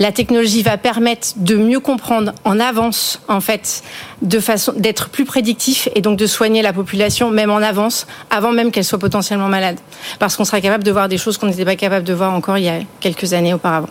La 0.00 0.10
technologie 0.10 0.62
va 0.62 0.76
permettre 0.76 1.28
de 1.36 1.54
mieux 1.54 1.78
comprendre 1.78 2.32
en 2.44 2.58
avance, 2.58 3.20
en 3.28 3.40
fait, 3.40 3.82
de 4.20 4.40
façon 4.40 4.72
d'être 4.76 5.08
plus 5.08 5.24
prédictif 5.24 5.88
et 5.94 6.00
donc 6.00 6.18
de 6.18 6.26
soigner 6.26 6.60
la 6.60 6.72
population 6.72 7.30
même 7.30 7.50
en 7.50 7.58
avance, 7.58 8.08
avant 8.30 8.50
même 8.50 8.72
qu'elle 8.72 8.84
soit 8.84 8.98
potentiellement 8.98 9.46
malade, 9.46 9.78
parce 10.18 10.36
qu'on 10.36 10.44
sera 10.44 10.60
capable 10.60 10.82
de 10.82 10.90
voir 10.90 11.08
des 11.08 11.18
choses 11.18 11.38
qu'on 11.38 11.46
n'était 11.46 11.64
pas 11.64 11.76
capable 11.76 12.04
de 12.04 12.12
voir 12.12 12.34
encore 12.34 12.58
il 12.58 12.64
y 12.64 12.68
a 12.68 12.80
quelques 12.98 13.32
années 13.32 13.54
auparavant. 13.54 13.90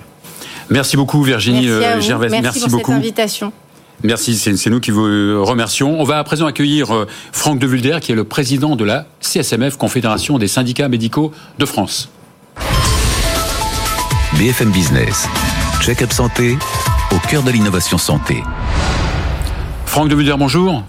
Merci 0.70 0.98
beaucoup 0.98 1.24
Virginie 1.24 1.66
Merci, 1.66 2.08
Gervais. 2.08 2.28
Merci, 2.28 2.60
pour 2.60 2.70
beaucoup. 2.70 2.92
cette 2.92 2.98
invitation. 2.98 3.54
Merci, 4.04 4.38
c'est 4.38 4.70
nous 4.70 4.80
qui 4.80 4.92
vous 4.92 5.44
remercions. 5.44 6.00
On 6.00 6.04
va 6.04 6.20
à 6.20 6.24
présent 6.24 6.46
accueillir 6.46 6.94
euh, 6.94 7.08
Franck 7.32 7.58
de 7.58 7.66
Vulder, 7.66 7.98
qui 8.00 8.12
est 8.12 8.16
le 8.16 8.26
président 8.26 8.76
de 8.76 8.86
la 8.86 9.08
CSMF, 9.22 9.76
Confédération 9.76 10.38
des 10.38 10.48
syndicats 10.48 10.88
médicaux 10.88 11.32
de 11.58 11.66
France. 11.66 12.10
BFM 14.38 14.70
Business, 14.70 15.28
check-up 15.82 16.14
santé, 16.14 16.58
au 17.12 17.28
cœur 17.28 17.42
de 17.42 17.50
l'innovation 17.50 17.98
santé. 17.98 18.44
Franck 19.88 20.10
de 20.10 20.16
Vulder, 20.16 20.36
bonjour. 20.38 20.84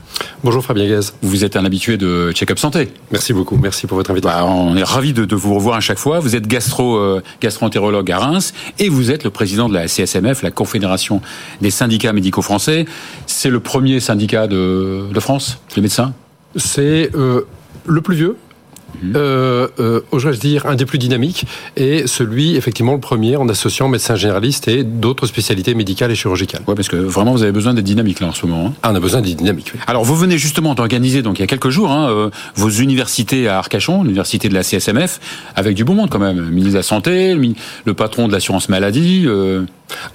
Bonjour 0.45 0.65
Fabien 0.65 0.89
Gaz. 0.89 1.15
Vous 1.21 1.45
êtes 1.45 1.57
un 1.57 1.65
habitué 1.65 1.97
de 1.97 2.31
Check-up 2.31 2.61
Santé. 2.61 2.91
Merci 3.11 3.33
beaucoup, 3.33 3.57
merci 3.57 3.89
pour 3.89 3.97
votre 3.97 4.13
invitation. 4.13 4.39
Bah, 4.39 4.47
on 4.47 4.77
est 4.77 4.85
ravis 4.85 5.13
de, 5.13 5.25
de, 5.25 5.35
vous 5.35 5.53
revoir 5.53 5.77
à 5.77 5.81
chaque 5.81 5.99
fois. 5.99 6.21
Vous 6.21 6.37
êtes 6.37 6.47
gastro, 6.47 6.97
euh, 6.97 7.21
gastro-entérologue 7.41 8.09
à 8.13 8.19
Reims 8.19 8.55
et 8.79 8.89
vous 8.89 9.11
êtes 9.11 9.25
le 9.25 9.31
président 9.31 9.69
de 9.69 9.75
la 9.75 9.89
CSMF, 9.89 10.43
la 10.43 10.53
Confédération 10.53 11.21
des 11.61 11.73
syndicats 11.73 12.13
médicaux 12.13 12.43
français. 12.43 12.85
C'est 13.27 13.51
le 13.51 13.59
premier 13.59 13.99
syndicat 13.99 14.47
de, 14.47 15.07
de 15.13 15.21
France, 15.21 15.59
les 15.75 15.83
médecins? 15.83 16.15
C'est 16.55 17.11
euh, 17.17 17.43
le 17.87 18.01
plus 18.01 18.15
vieux, 18.15 18.37
Mmh. 19.03 19.13
Euh, 19.15 19.69
euh, 19.79 20.01
oserais-je 20.11 20.41
dire, 20.41 20.67
un 20.67 20.75
des 20.75 20.87
plus 20.87 20.99
dynamiques, 20.99 21.45
et 21.77 22.07
celui, 22.07 22.57
effectivement, 22.57 22.95
le 22.95 23.01
premier 23.01 23.37
en 23.37 23.49
associant 23.49 23.89
médecins 23.89 24.17
généralistes 24.17 24.67
et 24.67 24.83
d'autres 24.83 25.27
spécialités 25.27 25.75
médicales 25.75 26.11
et 26.11 26.15
chirurgicales. 26.15 26.63
Oui, 26.67 26.75
parce 26.75 26.89
que 26.89 26.97
vraiment, 26.97 27.33
vous 27.33 27.43
avez 27.43 27.53
besoin 27.53 27.75
d'être 27.75 27.85
dynamique 27.85 28.21
là 28.21 28.29
en 28.29 28.33
ce 28.33 28.47
moment. 28.47 28.69
Hein. 28.69 28.73
Ah, 28.83 28.91
on 28.93 28.95
a 28.97 29.01
besoin 29.01 29.21
d'être 29.21 29.37
dynamique, 29.37 29.71
oui. 29.75 29.81
Alors, 29.87 30.05
vous 30.05 30.17
venez 30.17 30.39
justement 30.39 30.75
d'organiser, 30.75 31.23
donc 31.23 31.39
il 31.39 31.43
y 31.43 31.45
a 31.45 31.47
quelques 31.47 31.71
jours, 31.71 31.93
hein, 31.93 32.11
euh, 32.11 32.31
vos 32.57 32.71
universités 32.71 33.47
à 33.49 33.59
Arcachon, 33.59 34.03
l'université 34.03 34.49
de 34.49 34.55
la 34.55 34.63
CSMF, 34.63 35.21
avec 35.55 35.77
du 35.77 35.85
bon 35.85 35.95
monde 35.95 36.11
quand 36.11 36.19
même. 36.19 36.39
Le 36.39 36.51
ministre 36.51 36.73
de 36.73 36.79
la 36.79 36.83
Santé, 36.83 37.35
le, 37.35 37.55
le 37.85 37.95
patron 37.95 38.27
de 38.27 38.33
l'assurance 38.33 38.69
maladie. 38.69 39.27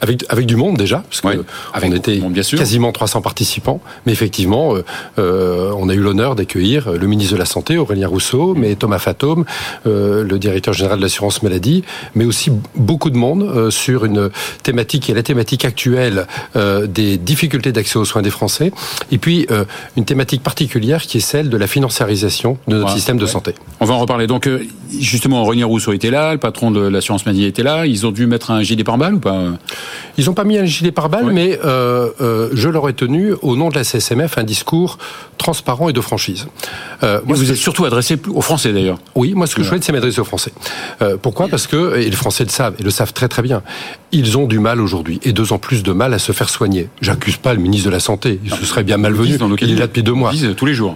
Avec, 0.02 0.24
avec 0.30 0.46
du 0.46 0.56
monde 0.56 0.78
déjà, 0.78 1.04
parce 1.10 1.22
Ouais, 1.24 1.38
que 1.38 1.46
avec 1.74 1.90
on 1.92 1.96
était 1.96 2.12
beaucoup 2.12 2.18
de 2.18 2.24
monde, 2.24 2.34
bien 2.34 2.44
sûr. 2.44 2.58
quasiment 2.60 2.92
300 2.92 3.22
participants, 3.22 3.82
mais 4.06 4.12
effectivement, 4.12 4.76
euh, 4.76 4.84
euh, 5.18 5.72
on 5.78 5.90
a 5.90 5.94
eu 5.94 6.00
l'honneur 6.00 6.36
d'accueillir 6.36 6.92
le 6.92 7.08
ministre 7.08 7.34
de 7.34 7.40
la 7.40 7.46
Santé, 7.46 7.78
Aurélien 7.78 8.08
Rousseau, 8.08 8.54
mais 8.56 8.76
Thomas 8.76 9.00
Fatome, 9.00 9.46
euh, 9.88 10.24
le 10.24 10.38
directeur 10.40 10.74
général 10.74 10.98
de 11.00 11.04
l'assurance 11.04 11.42
maladie, 11.44 11.84
mais 12.16 12.26
aussi 12.26 12.52
beaucoup 12.76 13.10
de 13.10 13.18
monde 13.18 13.44
euh, 13.44 13.72
sur 13.72 14.06
une 14.06 14.30
thématique 14.62 15.04
qui 15.04 15.12
est 15.12 15.16
la 15.16 15.24
thématique 15.24 15.66
actuelle 15.66 16.28
des 16.86 17.18
difficultés 17.18 17.72
d'accès 17.72 17.98
aux 17.98 18.06
soins 18.06 18.22
des 18.22 18.30
Français, 18.30 18.72
et 19.12 19.18
puis 19.18 19.48
une 19.98 20.06
thématique 20.06 20.44
particulière 20.44 21.02
qui 21.04 21.18
est 21.18 21.22
celle 21.22 21.50
de 21.50 21.58
la 21.58 21.68
financiarisation 21.68 22.58
de 22.68 22.76
notre 22.78 22.90
Ouais, 22.90 22.94
système 22.96 23.18
de 23.18 23.24
ouais. 23.26 23.30
santé. 23.32 23.54
On 23.80 23.86
va 23.86 23.94
en 23.96 24.00
reparler. 24.00 24.28
Donc, 24.28 24.50
justement, 25.00 25.42
Aurélien 25.44 25.66
Rousseau 25.66 25.94
était 25.94 26.12
là, 26.12 26.34
le 26.34 26.38
patron 26.40 26.70
de 26.72 26.82
l'assurance 26.82 27.26
maladie 27.26 27.46
était 27.46 27.64
là. 27.64 27.86
Ils 27.86 28.06
ont 28.06 28.12
dû 28.12 28.28
mettre 28.28 28.52
un 28.52 28.62
gilet 28.62 28.84
pare-balles 28.84 29.16
ou 29.16 29.20
pas 29.20 29.42
Ils 30.18 30.26
n'ont 30.26 30.34
pas 30.34 30.44
mis 30.44 30.58
un 30.58 30.66
gilet 30.66 30.92
pare-balles, 30.92 31.32
mais 31.32 31.60
euh, 31.66 32.10
euh, 32.22 32.50
je 32.54 32.70
leur 32.70 32.88
ai 32.88 32.94
tenu, 32.94 33.34
au 33.42 33.56
nom 33.56 33.70
de 33.70 33.76
la 33.76 33.84
CSMF, 33.84 34.38
un 34.38 34.44
discours 34.44 34.98
transparent 35.38 35.90
et 35.90 35.94
de 35.94 36.02
franchise. 36.02 36.48
Euh, 37.02 37.20
moi, 37.26 37.36
Vous 37.36 37.50
êtes 37.50 37.58
surtout 37.58 37.86
adressé 37.86 38.18
aux 38.28 38.42
Français 38.42 38.72
d'ailleurs. 38.74 39.00
Oui, 39.16 39.34
moi 39.34 39.48
ce 39.48 39.56
que 39.56 39.64
je 39.64 39.70
souhaite, 39.70 39.84
c'est 39.84 39.92
m'adresser 39.92 40.20
aux 40.20 40.26
Français. 40.26 40.54
Euh, 41.02 41.18
pourquoi? 41.20 41.48
Parce 41.48 41.68
que, 41.68 41.98
et 41.98 42.06
les 42.06 42.16
Français 42.16 42.44
le 42.44 42.50
savent, 42.50 42.76
et 42.80 42.84
le 42.84 42.92
savent 42.92 43.14
très 43.14 43.28
très 43.28 43.42
bien, 43.42 43.64
ils 44.12 44.38
ont 44.38 44.46
du 44.46 44.60
mal 44.60 44.80
aujourd'hui, 44.80 45.20
et 45.24 45.34
deux 45.34 45.52
ans 45.52 45.58
plus 45.58 45.82
de 45.82 45.92
mal 45.92 46.14
à 46.14 46.20
se 46.20 46.32
faire 46.32 46.50
soigner. 46.50 46.90
J'accuse 47.02 47.38
pas 47.38 47.54
le 47.54 47.60
ministre 47.60 47.88
de 47.88 47.92
la 47.92 48.00
Santé, 48.00 48.40
il 48.44 48.54
se 48.54 48.66
serait 48.66 48.84
bien 48.84 48.98
malvenu, 48.98 49.38
dans 49.38 49.54
il 49.56 49.72
est 49.72 49.76
là 49.76 49.88
depuis 49.88 50.04
deux 50.04 50.14
mois. 50.14 50.32
Ils 50.34 50.54
tous 50.56 50.66
les 50.66 50.74
jours. 50.74 50.96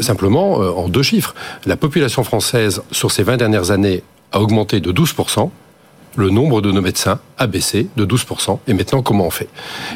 Simplement, 0.00 0.54
en 0.54 0.88
deux 0.88 1.02
chiffres, 1.02 1.34
la 1.66 1.76
population 1.76 2.24
française, 2.24 2.82
sur 2.90 3.10
ces 3.10 3.22
20 3.22 3.36
dernières 3.36 3.70
années, 3.70 4.02
a 4.32 4.40
augmenté 4.40 4.80
de 4.80 4.92
12%. 4.92 5.50
Le 6.16 6.30
nombre 6.30 6.60
de 6.60 6.72
nos 6.72 6.80
médecins 6.80 7.20
a 7.38 7.46
baissé 7.46 7.88
de 7.96 8.04
12%. 8.04 8.58
Et 8.66 8.74
maintenant, 8.74 9.02
comment 9.02 9.26
on 9.26 9.30
fait? 9.30 9.48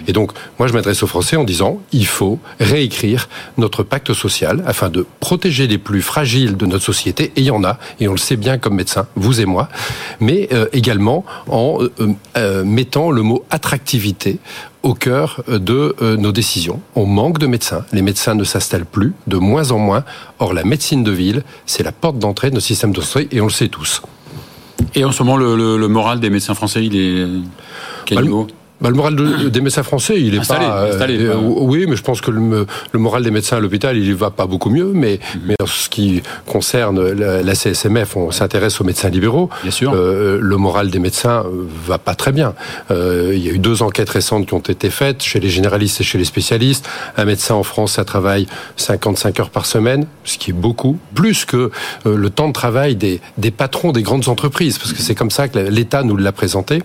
Et 0.06 0.12
donc, 0.12 0.33
moi, 0.59 0.68
je 0.68 0.73
m'adresse 0.73 1.02
aux 1.02 1.06
Français 1.06 1.37
en 1.37 1.44
disant, 1.44 1.80
il 1.92 2.06
faut 2.06 2.38
réécrire 2.61 3.28
notre 3.59 3.83
pacte 3.83 4.12
social 4.12 4.62
afin 4.66 4.88
de 4.88 5.06
protéger 5.21 5.66
les 5.66 5.78
plus 5.78 6.02
fragiles 6.02 6.56
de 6.56 6.66
notre 6.66 6.85
société. 6.85 7.33
Et 7.37 7.40
il 7.40 7.44
y 7.44 7.50
en 7.50 7.64
a, 7.64 7.78
et 8.00 8.09
on 8.09 8.12
le 8.12 8.18
sait 8.18 8.37
bien 8.37 8.59
comme 8.59 8.75
médecins, 8.75 9.06
vous 9.16 9.40
et 9.40 9.44
moi, 9.44 9.68
mais 10.21 10.49
euh, 10.52 10.66
également 10.73 11.25
en 11.49 11.78
euh, 11.83 12.14
euh, 12.37 12.64
mettant 12.64 13.11
le 13.11 13.23
mot 13.23 13.44
attractivité 13.50 14.38
au 14.83 14.94
cœur 14.94 15.42
de 15.49 15.97
nos 16.18 16.30
décisions. 16.30 16.83
On 16.94 17.06
manque 17.06 17.38
de 17.38 17.47
médecins. 17.47 17.87
Les 17.92 18.02
médecins 18.02 18.35
ne 18.35 18.44
s'installent 18.44 18.85
plus, 18.85 19.14
de 19.26 19.38
moins 19.38 19.71
en 19.71 19.78
moins. 19.78 20.04
Or, 20.40 20.52
la 20.52 20.62
médecine 20.62 21.02
de 21.02 21.11
ville, 21.11 21.42
c'est 21.64 21.83
la 21.83 21.92
porte 21.92 22.18
d'entrée 22.18 22.50
de 22.50 22.54
notre 22.54 22.66
système 22.66 22.92
de 22.92 23.00
santé, 23.00 23.28
et 23.33 23.40
on 23.40 23.47
le 23.47 23.50
sait 23.50 23.68
tous. 23.68 24.02
Et 24.95 25.04
en 25.04 25.12
ce 25.12 25.23
moment, 25.23 25.37
le, 25.37 25.57
le- 25.57 25.76
le 25.78 25.88
moral 25.88 26.21
des 26.21 26.31
médecins 26.31 26.54
français, 26.54 26.85
il 26.85 26.97
est 26.97 27.26
quel 28.04 28.19
Bah, 28.19 28.23
niveau? 28.23 28.47
Bah, 28.81 28.90
le 28.90 28.97
moral 28.97 29.14
de- 29.14 29.49
des 29.49 29.61
médecins 29.61 29.85
français, 29.85 30.21
il 30.21 30.35
est 30.35 30.38
Installé, 30.38 30.66
pas. 30.66 30.83
euh, 30.83 30.93
installé, 30.93 31.16
euh, 31.21 31.33
pas- 31.35 31.38
oui, 31.38 31.87
mais 31.88 31.95
je 31.97 32.02
pense 32.02 32.21
que 32.21 32.31
le, 32.33 32.66
le 32.93 32.99
moral 32.99 33.23
des 33.23 33.31
médecins 33.31 33.57
à 33.57 33.61
l'hôpital, 33.61 33.97
il 33.97 34.14
va 34.14 34.31
pas 34.31 34.47
beaucoup 34.47 34.69
mieux. 34.69 34.90
Mais, 34.93 35.21
Mhm. 35.37 35.40
mais 35.47 35.54
en 35.62 35.66
ce 35.66 35.88
qui 35.88 36.23
concerne 36.45 37.12
la, 37.12 37.43
la 37.43 37.54
CSMF, 37.54 38.16
on 38.16 38.31
s'intéresse 38.33 38.81
aux 38.81 38.85
médecins 38.85 39.09
libéraux. 39.11 39.49
Bien 39.62 39.71
sûr. 39.71 39.93
Euh, 39.95 40.38
le 40.40 40.57
moral 40.57 40.90
des 40.90 40.99
médecins 40.99 41.45
euh, 41.47 41.66
va 41.87 41.99
pas 41.99 42.14
très 42.16 42.33
bien. 42.33 42.54
Euh, 42.90 43.31
il 43.35 43.47
y 43.47 43.49
a 43.49 43.52
eu 43.52 43.59
deux 43.59 43.83
enquêtes 43.83 44.11
récentes 44.11 44.47
qui 44.47 44.54
ont 44.54 44.59
été 44.59 44.90
faites 44.90 45.23
chez 45.23 45.38
les 45.40 45.49
généralistes 45.50 46.00
et 46.00 46.04
chez 46.04 46.19
les 46.19 46.25
spécialistes. 46.25 46.87
Un 47.16 47.25
médecin 47.26 47.54
en 47.54 47.62
France, 47.62 47.93
ça 47.93 48.04
travaille 48.04 48.47
55 48.76 49.38
heures 49.40 49.50
par 49.50 49.66
semaine, 49.66 50.07
ce 50.25 50.37
qui 50.37 50.50
est 50.50 50.54
beaucoup, 50.54 50.99
plus 51.14 51.45
que 51.45 51.71
euh, 52.07 52.16
le 52.16 52.28
temps 52.28 52.49
de 52.49 52.52
travail 52.52 52.97
des, 52.97 53.21
des 53.38 53.52
patrons 53.52 53.93
des 53.93 54.02
grandes 54.02 54.28
entreprises, 54.28 54.78
parce 54.78 54.93
que 54.93 55.00
c'est 55.00 55.14
comme 55.14 55.31
ça 55.31 55.47
que 55.49 55.59
l'État 55.61 56.02
nous 56.02 56.16
l'a 56.16 56.33
présenté. 56.33 56.83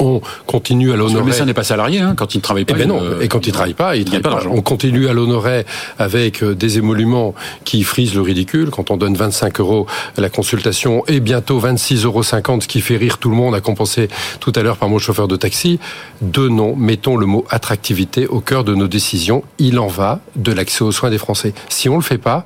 On 0.00 0.20
continue 0.46 0.90
à 0.90 0.94
que 0.94 0.98
Le 0.98 1.04
l'honorer. 1.04 1.24
médecin 1.24 1.44
n'est 1.44 1.54
pas 1.54 1.64
salarié 1.64 2.00
hein, 2.00 2.14
quand 2.16 2.34
il 2.34 2.38
ne 2.38 2.42
travaille 2.42 2.64
pas. 2.64 2.74
Eh 2.76 2.78
ben 2.80 2.88
non, 2.88 3.00
euh, 3.02 3.20
et 3.20 3.28
quand 3.28 3.46
il 3.46 3.52
travaille 3.52 3.74
pas, 3.74 3.96
il, 3.96 4.00
il 4.02 4.04
travaille 4.04 4.22
pas 4.22 4.28
pas. 4.28 4.34
d'argent. 4.36 4.50
On 4.54 4.62
continue 4.62 5.08
à 5.08 5.12
l'honorer 5.12 5.66
avec 5.98 6.42
euh, 6.42 6.54
des 6.54 6.78
émoluments 6.78 7.34
qui 7.64 7.82
frisent 7.82 8.14
le 8.14 8.20
ridicule. 8.22 8.70
Quand 8.70 8.90
on 8.90 8.96
donne 8.96 9.14
25 9.16 9.60
euros 9.60 9.86
à 10.16 10.20
la 10.20 10.28
consultation 10.28 11.04
et 11.08 11.20
bientôt 11.20 11.60
26,50 11.60 12.04
euros, 12.04 12.22
ce 12.22 12.68
qui 12.68 12.80
fait 12.80 12.96
rire 12.96 13.18
tout 13.18 13.28
le 13.30 13.36
monde, 13.36 13.54
a 13.54 13.60
compensé 13.60 14.08
tout 14.40 14.52
à 14.54 14.62
l'heure 14.62 14.76
par 14.76 14.88
mon 14.88 14.98
chauffeur 14.98 15.28
de 15.28 15.36
taxi. 15.36 15.78
Donnons, 16.22 16.76
mettons 16.76 17.16
le 17.16 17.26
mot 17.26 17.44
attractivité 17.50 18.26
au 18.26 18.40
cœur 18.40 18.64
de 18.64 18.74
nos 18.74 18.88
décisions. 18.88 19.42
Il 19.58 19.78
en 19.78 19.88
va 19.88 20.20
de 20.36 20.52
l'accès 20.52 20.84
aux 20.84 20.92
soins 20.92 21.10
des 21.10 21.18
Français. 21.18 21.54
Si 21.68 21.88
on 21.88 21.96
le 21.96 22.02
fait 22.02 22.18
pas, 22.18 22.44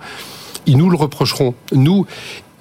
ils 0.66 0.76
nous 0.76 0.90
le 0.90 0.96
reprocheront. 0.96 1.54
Nous, 1.72 2.06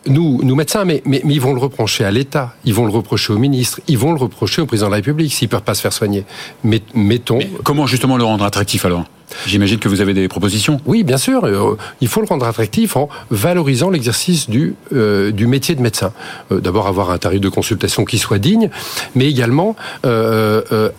nous, 0.08 0.41
nous 0.43 0.55
médecins, 0.55 0.86
mais, 0.86 1.01
mais, 1.05 1.22
ils 1.24 1.41
vont 1.41 1.53
le 1.53 1.60
reprocher 1.60 2.03
à 2.05 2.12
l'État, 2.12 2.55
ils 2.65 2.74
vont 2.74 2.86
le 2.86 2.91
reprocher 2.91 3.34
au 3.34 3.38
ministre, 3.38 3.81
ils 3.88 3.98
vont 3.98 4.13
le 4.13 4.20
reprocher 4.20 4.62
au 4.62 4.65
président 4.65 4.88
de 4.88 4.91
la 4.91 4.98
République 4.98 5.34
s'ils 5.34 5.50
peuvent 5.50 5.62
pas 5.62 5.75
se 5.75 5.81
faire 5.81 5.93
soigner. 5.93 6.25
Mais, 6.63 6.81
mettons, 6.93 7.39
comment 7.63 7.86
justement 7.86 8.17
le 8.17 8.24
rendre 8.24 8.43
attractif 8.43 8.86
alors? 8.86 9.05
J'imagine 9.45 9.79
que 9.79 9.89
vous 9.89 10.01
avez 10.01 10.13
des 10.13 10.27
propositions. 10.27 10.79
oui, 10.85 11.03
bien 11.03 11.17
sûr. 11.17 11.45
euh, 11.45 11.75
il 12.01 12.07
faut 12.07 12.21
le 12.21 12.27
rendre 12.27 12.45
attractif 12.45 12.95
en 12.95 13.09
valorisant 13.29 13.89
l'exercice 13.89 14.50
du, 14.50 14.75
euh, 14.93 15.31
du 15.31 15.47
métier 15.47 15.75
de 15.75 15.81
médecin. 15.81 16.11
Euh, 16.51 16.59
D'abord 16.59 16.88
avoir 16.88 17.11
un 17.11 17.17
tarif 17.17 17.41
de 17.41 17.50
consultation 17.50 18.05
qui 18.05 18.17
soit 18.17 18.38
digne, 18.39 18.69
mais 19.15 19.27
également 19.29 19.75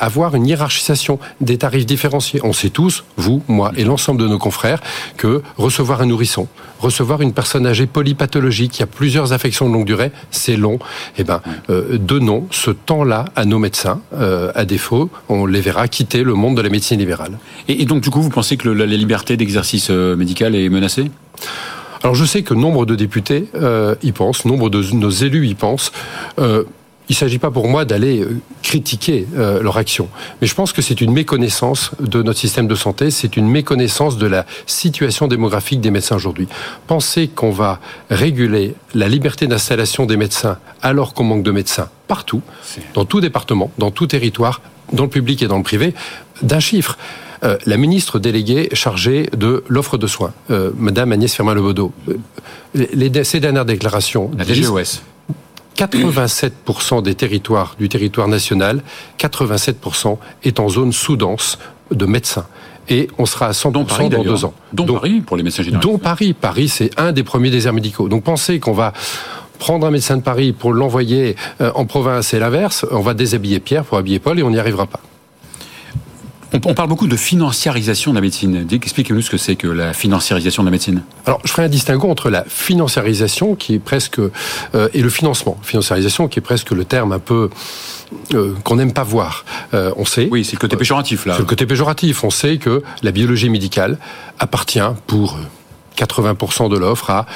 avoir 0.01 0.35
une 0.35 0.47
hiérarchisation 0.47 1.19
des 1.41 1.59
tarifs 1.59 1.87
différenciés. 1.87 2.41
On 2.45 2.53
sait 2.53 2.71
tous, 2.71 3.05
vous, 3.17 3.43
moi 3.49 3.73
et 3.77 3.85
l'ensemble 3.85 4.21
de 4.23 4.29
nos 4.29 4.39
confrères, 4.39 4.81
que 5.17 5.43
recevoir 5.57 6.01
un 6.03 6.07
nourrisson, 6.07 6.49
recevoir 6.81 7.21
une 7.23 7.33
personne 7.33 7.67
âgée 7.67 7.87
polypathologique 7.87 8.73
qui 8.73 8.83
a 8.83 8.87
plusieurs 8.87 9.33
affections 9.33 9.69
de 9.69 9.73
longue 9.75 9.87
durée, 9.87 10.13
c'est 10.31 10.57
long. 10.57 10.79
Eh 11.19 11.25
ben, 11.25 11.41
donnons 11.93 12.47
ce 12.51 12.71
temps-là 12.71 13.27
à 13.37 13.45
nos 13.45 13.59
médecins. 13.59 14.01
À 14.55 14.65
défaut, 14.65 15.11
on 15.29 15.47
les 15.47 15.61
verra 15.61 15.89
quitter 15.89 16.23
le 16.23 16.35
monde 16.35 16.57
de 16.57 16.63
la 16.63 16.69
médecine 16.71 16.99
libérale. 16.99 17.39
Et, 17.69 17.83
et 17.83 17.85
donc 17.85 18.03
du 18.03 18.11
coup, 18.11 18.22
vous 18.23 18.31
pensez 18.31 18.57
que 18.57 18.69
le- 18.69 18.75
la, 18.75 18.87
liberté 18.87 19.37
d'exercice 19.37 19.89
euh, 19.91 20.17
médical 20.17 20.55
est 20.55 20.69
menacée? 20.69 21.11
Alors 22.03 22.15
je 22.15 22.25
sais 22.25 22.43
que 22.43 22.55
nombre 22.55 22.85
de 22.87 22.95
députés 22.97 23.49
euh, 23.55 23.95
y 24.03 24.13
pensent, 24.13 24.45
nombre 24.45 24.71
de 24.71 24.83
nos 24.95 25.11
élus 25.11 25.47
y 25.47 25.55
pensent. 25.55 25.93
Euh, 26.39 26.65
il 27.09 27.13
ne 27.13 27.17
s'agit 27.17 27.39
pas 27.39 27.51
pour 27.51 27.69
moi 27.69 27.85
d'aller 27.85 28.25
critiquer 28.63 29.27
euh, 29.37 29.63
leur 29.63 29.77
action, 29.77 30.09
mais 30.41 30.47
je 30.47 30.55
pense 30.55 30.73
que 30.73 30.81
c'est 30.81 31.01
une 31.01 31.13
méconnaissance 31.13 31.91
de 32.01 32.23
notre 32.23 32.39
système 32.39 32.69
de 32.69 32.75
santé, 32.75 33.11
c'est 33.11 33.37
une 33.37 33.49
méconnaissance 33.49 34.17
de 34.19 34.27
la 34.27 34.47
situation 34.67 35.27
démographique 35.29 35.81
des 35.81 35.91
médecins 35.91 36.17
aujourd'hui. 36.17 36.47
Penser 36.87 37.29
qu'on 37.29 37.51
va 37.51 37.81
réguler 38.09 38.75
la 38.95 39.09
liberté 39.09 39.47
d'installation 39.47 40.07
des 40.07 40.17
médecins 40.17 40.59
alors 40.81 41.13
qu'on 41.13 41.25
manque 41.25 41.43
de 41.43 41.51
médecins 41.51 41.89
partout, 42.09 42.41
dans 42.95 43.05
tout 43.05 43.21
département, 43.21 43.71
dans 43.79 43.91
tout 43.91 44.07
territoire, 44.07 44.63
dans 44.93 45.05
le 45.05 45.11
public 45.11 45.43
et 45.43 45.49
dans 45.49 45.59
le 45.59 45.65
privé, 45.65 45.95
d'un 46.41 46.61
chiffre. 46.61 46.97
Euh, 47.45 47.59
la 47.67 47.77
ministre 47.77 48.19
déléguée 48.19 48.69
chargée 48.73 49.29
de 49.37 49.65
l'offre 49.69 49.99
de 49.99 50.07
soins, 50.07 50.33
euh, 50.51 50.71
Madame 50.77 51.13
Agnès 51.13 51.35
Firmin-Lebaudot, 51.35 51.93
euh, 52.09 52.17
les, 52.75 53.25
ces 53.25 53.41
dernières 53.41 53.65
déclarations 53.65 54.31
La 54.37 54.45
DGOS. 54.45 55.03
87% 55.77 57.03
des 57.03 57.15
territoires 57.15 57.75
du 57.79 57.89
territoire 57.89 58.29
national, 58.29 58.83
87% 59.19 60.19
est 60.45 60.61
en 60.61 60.69
zone 60.69 60.93
sous-dense 60.93 61.59
de 61.91 62.07
médecins. 62.07 62.47
Et 62.89 63.09
on 63.19 63.27
sera 63.27 63.47
à 63.47 63.53
100% 63.53 63.87
Paris, 63.87 64.09
dans 64.09 64.23
deux 64.23 64.45
ans. 64.45 64.55
Dont 64.73 64.87
Paris, 64.87 65.21
pour 65.21 65.37
les 65.37 65.43
médecins 65.43 65.63
généralistes. 65.63 65.91
Dont 65.91 65.99
Paris. 65.99 66.35
Paris, 66.35 66.69
c'est 66.69 66.91
un 66.99 67.13
des 67.13 67.23
premiers 67.23 67.51
déserts 67.51 67.73
médicaux. 67.73 68.09
Donc 68.09 68.25
pensez 68.25 68.61
qu'on 68.61 68.73
va 68.73 68.93
prendre 69.59 69.87
un 69.87 69.91
médecin 69.91 70.17
de 70.17 70.23
Paris 70.23 70.53
pour 70.53 70.73
l'envoyer 70.73 71.37
euh, 71.61 71.71
en 71.75 71.87
province 71.87 72.35
et 72.35 72.41
l'inverse, 72.41 72.85
on 72.91 73.01
va 73.01 73.15
déshabiller 73.15 73.61
Pierre 73.61 73.85
pour 73.85 73.97
habiller 73.97 74.19
Paul 74.19 74.39
et 74.39 74.43
on 74.43 74.51
n'y 74.51 74.59
arrivera 74.59 74.87
pas. 74.87 75.01
On, 76.53 76.61
on 76.65 76.75
parle 76.75 76.89
beaucoup 76.89 77.07
de 77.07 77.17
financiarisation 77.17 78.13
de 78.13 78.17
la 78.17 78.21
médecine. 78.21 78.67
Expliquez-nous 78.71 79.23
ce 79.23 79.31
que 79.31 79.37
c'est 79.37 79.57
que 79.57 79.67
la 79.67 79.93
financiarisation 79.93 80.63
de 80.63 80.69
la 80.69 80.71
médecine. 80.71 81.03
Alors, 81.27 81.41
je 81.45 81.51
ferai 81.51 81.65
un 81.65 81.69
distinguo 81.69 82.11
entre 82.11 82.31
la 82.31 82.45
financiarisation 82.47 83.55
qui 83.55 83.75
est 83.75 83.79
presque 83.79 84.19
euh, 84.19 84.89
et 84.93 85.01
le 85.03 85.11
financement. 85.11 85.59
Financiarisation 85.63 86.29
qui 86.29 86.39
est 86.39 86.43
presque 86.43 86.71
le 86.71 86.85
terme 86.85 87.13
un 87.13 87.19
peu 87.19 87.51
euh, 88.35 88.55
qu'on 88.65 88.77
n'aime 88.77 88.93
pas 88.93 89.05
voir. 89.05 89.45
Euh, 89.75 89.93
on 89.97 90.05
sait. 90.05 90.29
Oui, 90.31 90.45
c'est 90.45 90.55
le 90.55 90.59
côté 90.59 90.77
péjoratif 90.77 91.27
là. 91.27 91.35
C'est 91.35 91.41
le 91.41 91.47
côté 91.47 91.67
péjoratif. 91.67 92.25
On 92.25 92.31
sait 92.31 92.59
que 92.59 92.83
la 93.03 93.11
biologie 93.11 93.49
médicale 93.49 93.99
appartient 94.39 94.81
pour 95.07 95.39
80% 95.97 96.71
de 96.71 96.79
l'offre 96.79 97.11
à 97.11 97.27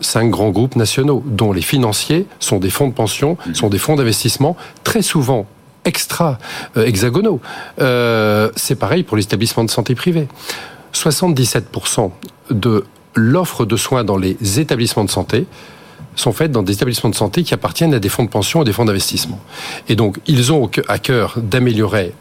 cinq 0.00 0.30
grands 0.30 0.50
groupes 0.50 0.76
nationaux, 0.76 1.22
dont 1.26 1.52
les 1.52 1.62
financiers 1.62 2.26
sont 2.38 2.58
des 2.58 2.70
fonds 2.70 2.88
de 2.88 2.92
pension, 2.92 3.38
sont 3.54 3.68
des 3.68 3.78
fonds 3.78 3.96
d'investissement, 3.96 4.56
très 4.84 5.02
souvent 5.02 5.46
extra 5.86 6.38
euh, 6.76 6.84
hexagonaux. 6.84 7.40
Euh, 7.80 8.50
c'est 8.56 8.74
pareil 8.74 9.02
pour 9.02 9.16
les 9.16 9.22
établissements 9.22 9.64
de 9.64 9.70
santé 9.70 9.94
privés. 9.94 10.28
77% 10.92 12.10
de 12.50 12.84
l'offre 13.14 13.64
de 13.64 13.76
soins 13.76 14.04
dans 14.04 14.16
les 14.16 14.60
établissements 14.60 15.04
de 15.04 15.10
santé 15.10 15.46
sont 16.14 16.32
faites 16.32 16.52
dans 16.52 16.62
des 16.62 16.72
établissements 16.72 17.10
de 17.10 17.14
santé 17.14 17.42
qui 17.42 17.54
appartiennent 17.54 17.94
à 17.94 17.98
des 17.98 18.08
fonds 18.08 18.24
de 18.24 18.30
pension 18.30 18.62
et 18.62 18.64
des 18.64 18.72
fonds 18.72 18.84
d'investissement. 18.84 19.40
Et 19.88 19.96
donc, 19.96 20.18
ils 20.26 20.52
ont 20.52 20.70
à 20.88 20.98
cœur 20.98 21.34
d'améliorer 21.36 22.12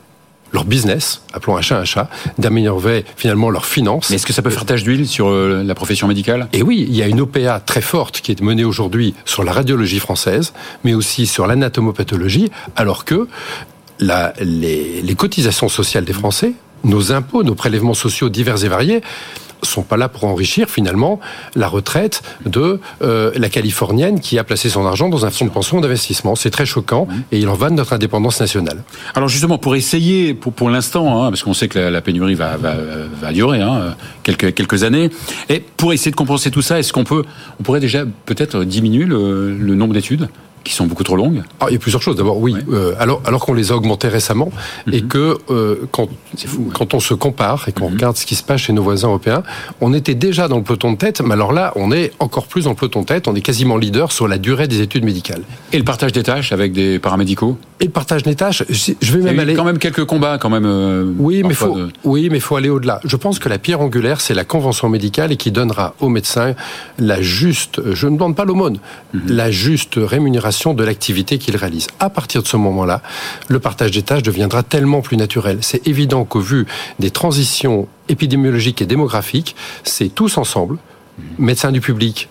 leur 0.55 0.65
business, 0.65 1.21
appelons 1.33 1.57
un 1.57 1.61
chat 1.61 1.77
un 1.77 1.85
chat, 1.85 2.09
d'améliorer 2.39 3.05
finalement 3.15 3.49
leurs 3.51 3.65
finances. 3.65 4.09
Mais 4.09 4.15
est-ce 4.15 4.25
que 4.25 4.33
ça 4.33 4.41
peut 4.41 4.49
faire 4.49 4.65
tache 4.65 4.83
d'huile 4.83 5.07
sur 5.07 5.27
euh, 5.27 5.63
la 5.63 5.75
profession 5.75 6.07
médicale? 6.07 6.47
Et 6.53 6.63
oui, 6.63 6.85
il 6.87 6.95
y 6.95 7.03
a 7.03 7.07
une 7.07 7.21
OPA 7.21 7.59
très 7.59 7.81
forte 7.81 8.21
qui 8.21 8.31
est 8.31 8.41
menée 8.41 8.63
aujourd'hui 8.63 9.13
sur 9.25 9.43
la 9.43 9.51
radiologie 9.51 9.99
française, 9.99 10.53
mais 10.83 10.93
aussi 10.93 11.27
sur 11.27 11.45
l'anatomopathologie, 11.45 12.49
alors 12.75 13.05
que 13.05 13.27
la, 13.99 14.33
les, 14.41 15.01
les 15.01 15.15
cotisations 15.15 15.69
sociales 15.69 16.05
des 16.05 16.13
Français, 16.13 16.53
nos 16.83 17.11
impôts, 17.11 17.43
nos 17.43 17.55
prélèvements 17.55 17.93
sociaux 17.93 18.29
divers 18.29 18.63
et 18.63 18.69
variés, 18.69 19.01
sont 19.63 19.83
pas 19.83 19.97
là 19.97 20.09
pour 20.09 20.25
enrichir 20.25 20.69
finalement 20.69 21.19
la 21.55 21.67
retraite 21.67 22.21
de 22.45 22.79
euh, 23.01 23.31
la 23.35 23.49
Californienne 23.49 24.19
qui 24.19 24.37
a 24.39 24.43
placé 24.43 24.69
son 24.69 24.85
argent 24.85 25.09
dans 25.09 25.25
un 25.25 25.29
fonds 25.31 25.45
de 25.45 25.51
pension 25.51 25.81
d'investissement. 25.81 26.35
C'est 26.35 26.49
très 26.51 26.65
choquant 26.65 27.07
et 27.31 27.39
il 27.39 27.49
en 27.49 27.55
va 27.55 27.69
de 27.69 27.75
notre 27.75 27.93
indépendance 27.93 28.39
nationale. 28.39 28.83
Alors 29.15 29.29
justement, 29.29 29.57
pour 29.57 29.75
essayer, 29.75 30.33
pour, 30.33 30.53
pour 30.53 30.69
l'instant, 30.69 31.23
hein, 31.23 31.29
parce 31.29 31.43
qu'on 31.43 31.53
sait 31.53 31.67
que 31.67 31.79
la, 31.79 31.91
la 31.91 32.01
pénurie 32.01 32.35
va, 32.35 32.57
va, 32.57 32.75
va 33.21 33.31
durer 33.31 33.61
hein, 33.61 33.95
quelques, 34.23 34.53
quelques 34.53 34.83
années, 34.83 35.09
et 35.49 35.59
pour 35.59 35.93
essayer 35.93 36.11
de 36.11 36.15
compenser 36.15 36.51
tout 36.51 36.61
ça, 36.61 36.79
est-ce 36.79 36.93
qu'on 36.93 37.03
peut, 37.03 37.23
on 37.59 37.63
pourrait 37.63 37.79
déjà 37.79 38.03
peut-être 38.25 38.63
diminuer 38.63 39.05
le, 39.05 39.55
le 39.55 39.75
nombre 39.75 39.93
d'études? 39.93 40.29
Qui 40.65 40.73
sont 40.73 40.87
beaucoup 40.87 41.03
trop 41.05 41.15
longues 41.15 41.43
Alors, 41.59 41.69
il 41.69 41.73
y 41.73 41.75
a 41.77 41.79
plusieurs 41.79 42.01
choses. 42.01 42.17
D'abord, 42.17 42.39
oui, 42.39 42.53
Ouais. 42.53 42.61
euh, 42.73 42.93
alors, 42.99 43.21
alors 43.25 43.45
qu'on 43.45 43.53
les 43.53 43.71
a 43.71 43.75
augmentées 43.75 44.09
récemment 44.09 44.51
et 44.91 45.03
que 45.03 45.37
euh, 45.49 45.85
quand, 45.91 46.09
fou, 46.45 46.69
quand 46.73 46.93
on 46.93 46.99
se 46.99 47.13
compare 47.13 47.65
et 47.69 47.71
qu'on 47.71 47.87
regarde 47.89 48.17
ce 48.17 48.25
qui 48.25 48.35
se 48.35 48.43
passe 48.43 48.61
chez 48.61 48.73
nos 48.73 48.83
voisins 48.83 49.07
européens, 49.07 49.43
on 49.79 49.93
était 49.93 50.15
déjà 50.15 50.47
dans 50.47 50.57
le 50.57 50.63
peloton 50.63 50.91
de 50.91 50.97
tête, 50.97 51.21
mais 51.21 51.33
alors 51.33 51.53
là, 51.53 51.71
on 51.75 51.91
est 51.91 52.11
encore 52.19 52.47
plus 52.47 52.63
dans 52.65 52.71
le 52.71 52.75
peloton 52.75 53.01
de 53.01 53.05
tête. 53.05 53.27
On 53.27 53.35
est 53.35 53.41
quasiment 53.41 53.77
leader 53.77 54.11
sur 54.11 54.27
la 54.27 54.37
durée 54.37 54.67
des 54.67 54.81
études 54.81 55.05
médicales. 55.05 55.43
Et 55.71 55.77
le 55.77 55.83
partage 55.85 56.11
des 56.11 56.23
tâches 56.23 56.51
avec 56.51 56.73
des 56.73 56.99
paramédicaux? 56.99 57.57
Et 57.81 57.85
le 57.85 57.91
partage 57.91 58.23
des 58.23 58.35
tâches, 58.35 58.63
je 58.69 58.93
vais 59.11 59.19
Il 59.19 59.25
y 59.25 59.27
a 59.27 59.31
même 59.31 59.39
aller. 59.39 59.53
quand 59.53 59.65
même 59.65 59.79
quelques 59.79 60.05
combats, 60.05 60.37
quand 60.37 60.49
même. 60.49 60.65
euh, 60.65 61.11
Oui, 61.17 61.43
mais 61.43 61.53
faut, 61.53 61.75
de- 61.75 61.89
oui, 62.05 62.29
mais 62.31 62.39
faut 62.39 62.55
aller 62.55 62.69
au-delà. 62.69 63.01
Je 63.03 63.17
pense 63.17 63.37
que 63.37 63.49
la 63.49 63.57
pierre 63.57 63.81
angulaire, 63.81 64.21
c'est 64.21 64.33
la 64.33 64.45
convention 64.45 64.87
médicale 64.87 65.33
et 65.33 65.35
qui 65.35 65.51
donnera 65.51 65.93
aux 65.99 66.07
médecins 66.07 66.55
la 66.99 67.21
juste, 67.21 67.81
je 67.93 68.07
ne 68.07 68.13
demande 68.13 68.33
pas 68.33 68.45
l'aumône, 68.45 68.77
Mhm. 69.13 69.21
la 69.27 69.51
juste 69.51 69.95
rémunération 69.97 70.73
de 70.73 70.85
l'activité 70.85 71.37
qu'ils 71.37 71.57
réalisent. 71.57 71.89
À 71.99 72.09
partir 72.09 72.41
de 72.43 72.47
ce 72.47 72.55
moment-là, 72.55 73.01
le 73.49 73.59
partage 73.59 73.91
des 73.91 74.03
tâches 74.03 74.23
deviendra 74.23 74.63
tellement 74.63 75.01
plus 75.01 75.17
naturel. 75.17 75.57
C'est 75.59 75.85
évident 75.85 76.23
qu'au 76.23 76.39
vu 76.39 76.65
des 76.99 77.11
transitions 77.11 77.89
épidémiologiques 78.07 78.81
et 78.81 78.85
démographiques, 78.85 79.53
c'est 79.83 80.07
tous 80.07 80.37
ensemble, 80.37 80.77
Mhm. 81.17 81.45
médecins 81.45 81.71
du 81.73 81.81
public 81.81 82.29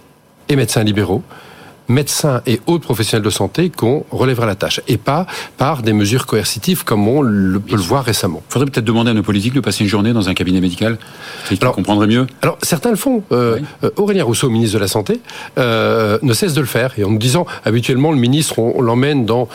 et 0.48 0.56
médecins 0.56 0.84
libéraux, 0.84 1.22
médecins 1.88 2.40
et 2.46 2.60
autres 2.66 2.84
professionnels 2.84 3.24
de 3.24 3.30
santé 3.30 3.70
qu'on 3.70 4.04
relèvera 4.10 4.46
la 4.46 4.54
tâche 4.54 4.80
et 4.88 4.96
pas 4.96 5.26
par 5.58 5.82
des 5.82 5.92
mesures 5.92 6.26
coercitives 6.26 6.84
comme 6.84 7.06
on 7.06 7.20
le, 7.23 7.60
peut 7.60 7.76
le 7.76 7.82
voir 7.82 8.04
récemment. 8.04 8.42
faudrait 8.49 8.70
peut-être 8.70 8.84
demander 8.86 9.10
à 9.10 9.14
nos 9.14 9.23
politiques 9.23 9.52
de 9.54 9.60
passer 9.60 9.84
une 9.84 9.90
journée 9.90 10.12
dans 10.12 10.28
un 10.28 10.34
cabinet 10.34 10.60
médical. 10.60 10.99
Alors- 11.60 11.75
comprendraient 11.75 12.06
mieux. 12.06 12.26
Alors 12.42 12.58
certains 12.62 12.90
le 12.90 12.97
font. 12.97 13.23
Euh, 13.32 13.56
Oui. 13.60 13.66
euh, 13.84 13.90
Aurélien 13.97 14.25
Rousseau, 14.25 14.49
ministre 14.50 14.75
de 14.75 14.80
la 14.80 14.88
Santé, 14.88 15.20
euh, 15.58 16.18
ne 16.23 16.32
cesse 16.32 16.54
de 16.54 16.60
le 16.60 16.66
faire. 16.66 16.92
Et 16.99 17.04
en 17.04 17.10
nous 17.10 17.18
disant, 17.18 17.47
habituellement, 17.64 18.12
le 18.12 18.18
ministre, 18.18 18.58
on, 18.58 18.73
on 18.76 18.80
l'emmène 18.82 19.26
dans 19.26 19.49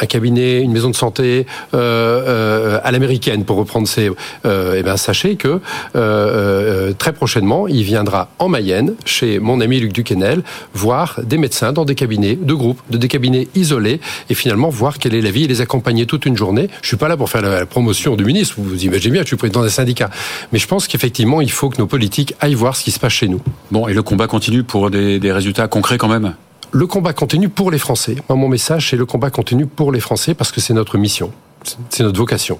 un 0.00 0.06
cabinet, 0.06 0.60
une 0.60 0.72
maison 0.72 0.90
de 0.90 0.96
santé 0.96 1.46
euh, 1.74 2.22
euh, 2.26 2.80
à 2.82 2.92
l'américaine, 2.92 3.44
pour 3.44 3.56
reprendre 3.56 3.88
ses... 3.88 4.10
Euh, 4.44 4.74
eh 4.78 4.82
ben, 4.82 4.96
sachez 4.96 5.36
que 5.36 5.60
très 6.98 7.12
prochainement, 7.12 7.68
il 7.68 7.82
viendra 7.82 8.28
en 8.38 8.48
Mayenne, 8.48 8.94
chez 9.04 9.38
mon 9.38 9.60
ami 9.60 9.80
Luc 9.80 9.92
Duquesnel, 9.92 10.42
voir 10.74 11.20
des 11.22 11.38
médecins 11.38 11.72
dans 11.72 11.84
des 11.84 11.94
cabinets 11.94 12.36
de 12.36 12.54
groupe, 12.54 12.80
de 12.90 12.98
des 12.98 13.08
cabinets 13.08 13.48
isolés, 13.54 14.00
et 14.30 14.34
finalement 14.34 14.68
voir 14.68 14.98
quelle 14.98 15.14
est 15.14 15.20
la 15.20 15.30
vie 15.30 15.44
et 15.44 15.48
les 15.48 15.60
accompagner 15.60 16.06
toute 16.06 16.26
une 16.26 16.36
journée. 16.36 16.68
Je 16.82 16.88
suis 16.88 16.96
pas 16.96 17.08
là 17.08 17.16
pour 17.16 17.30
faire 17.30 17.42
la, 17.42 17.66
promotion 17.66 18.16
du 18.16 18.24
ministre, 18.24 18.54
vous 18.58 18.64
vous 18.64 18.84
imaginez 18.84 19.12
bien, 19.12 19.22
je 19.22 19.28
suis 19.28 19.36
président 19.36 19.62
d'un 19.62 19.68
syndicat. 19.68 20.10
Mais 20.52 20.58
je 20.58 20.66
pense 20.66 20.86
qu'effectivement, 20.86 21.40
il 21.40 21.50
faut 21.50 21.68
que 21.68 21.78
nos 21.78 21.86
politiques 21.86 22.34
aillent 22.40 22.54
voir 22.54 22.76
ce 22.76 22.84
qui 22.84 22.90
se 22.90 22.98
passe 22.98 23.12
chez 23.12 23.28
nous. 23.28 23.40
Bon, 23.70 23.88
et 23.88 23.94
le 23.94 24.02
combat 24.02 24.26
continue 24.26 24.62
pour 24.62 24.90
des, 24.90 25.18
des 25.18 25.32
résultats 25.32 25.68
concrets 25.68 25.98
quand 25.98 26.08
même? 26.08 26.34
Le 26.72 26.86
combat 26.86 27.12
continue 27.12 27.48
pour 27.48 27.70
les 27.70 27.78
Français. 27.78 28.16
Moi, 28.28 28.36
mon 28.36 28.48
message, 28.48 28.90
c'est 28.90 28.96
le 28.96 29.06
combat 29.06 29.30
continue 29.30 29.66
pour 29.66 29.92
les 29.92 30.00
Français 30.00 30.34
parce 30.34 30.52
que 30.52 30.60
c'est 30.60 30.74
notre 30.74 30.98
mission. 30.98 31.32
C'est 31.90 32.02
notre 32.02 32.18
vocation. 32.18 32.58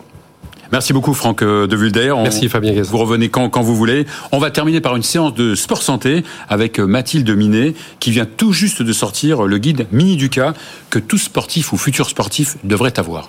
Merci 0.73 0.93
beaucoup 0.93 1.15
Franck 1.15 1.43
euh, 1.43 1.69
de 1.69 1.77
Vulder. 1.77 2.11
On- 2.11 2.23
Merci, 2.23 2.49
Fabien 2.49 2.73
Gazan. 2.73 2.91
Vous 2.91 2.99
revenez 2.99 3.29
quand, 3.29 3.49
quand 3.51 3.63
vous 3.63 3.77
voulez. 3.77 4.05
On 4.33 4.39
va 4.39 4.51
terminer 4.51 4.81
par 4.81 4.97
une 4.97 5.03
séance 5.05 5.33
de 5.35 5.55
sport 5.55 5.81
santé 5.83 6.25
avec 6.49 6.81
euh, 6.81 6.87
Mathilde 6.87 7.31
Minet 7.31 7.75
qui 8.01 8.11
vient 8.11 8.27
tout 8.27 8.53
juste 8.53 8.83
de 8.83 8.93
sortir 8.93 9.45
le 9.45 9.59
guide 9.59 9.87
Mini 9.93 10.17
Duca 10.17 10.55
que 10.91 10.99
tout 10.99 11.19
sportif 11.19 11.73
ou 11.73 11.77
futur 11.77 12.09
sportif 12.09 12.57
devrait 12.65 12.99
avoir. 12.99 13.27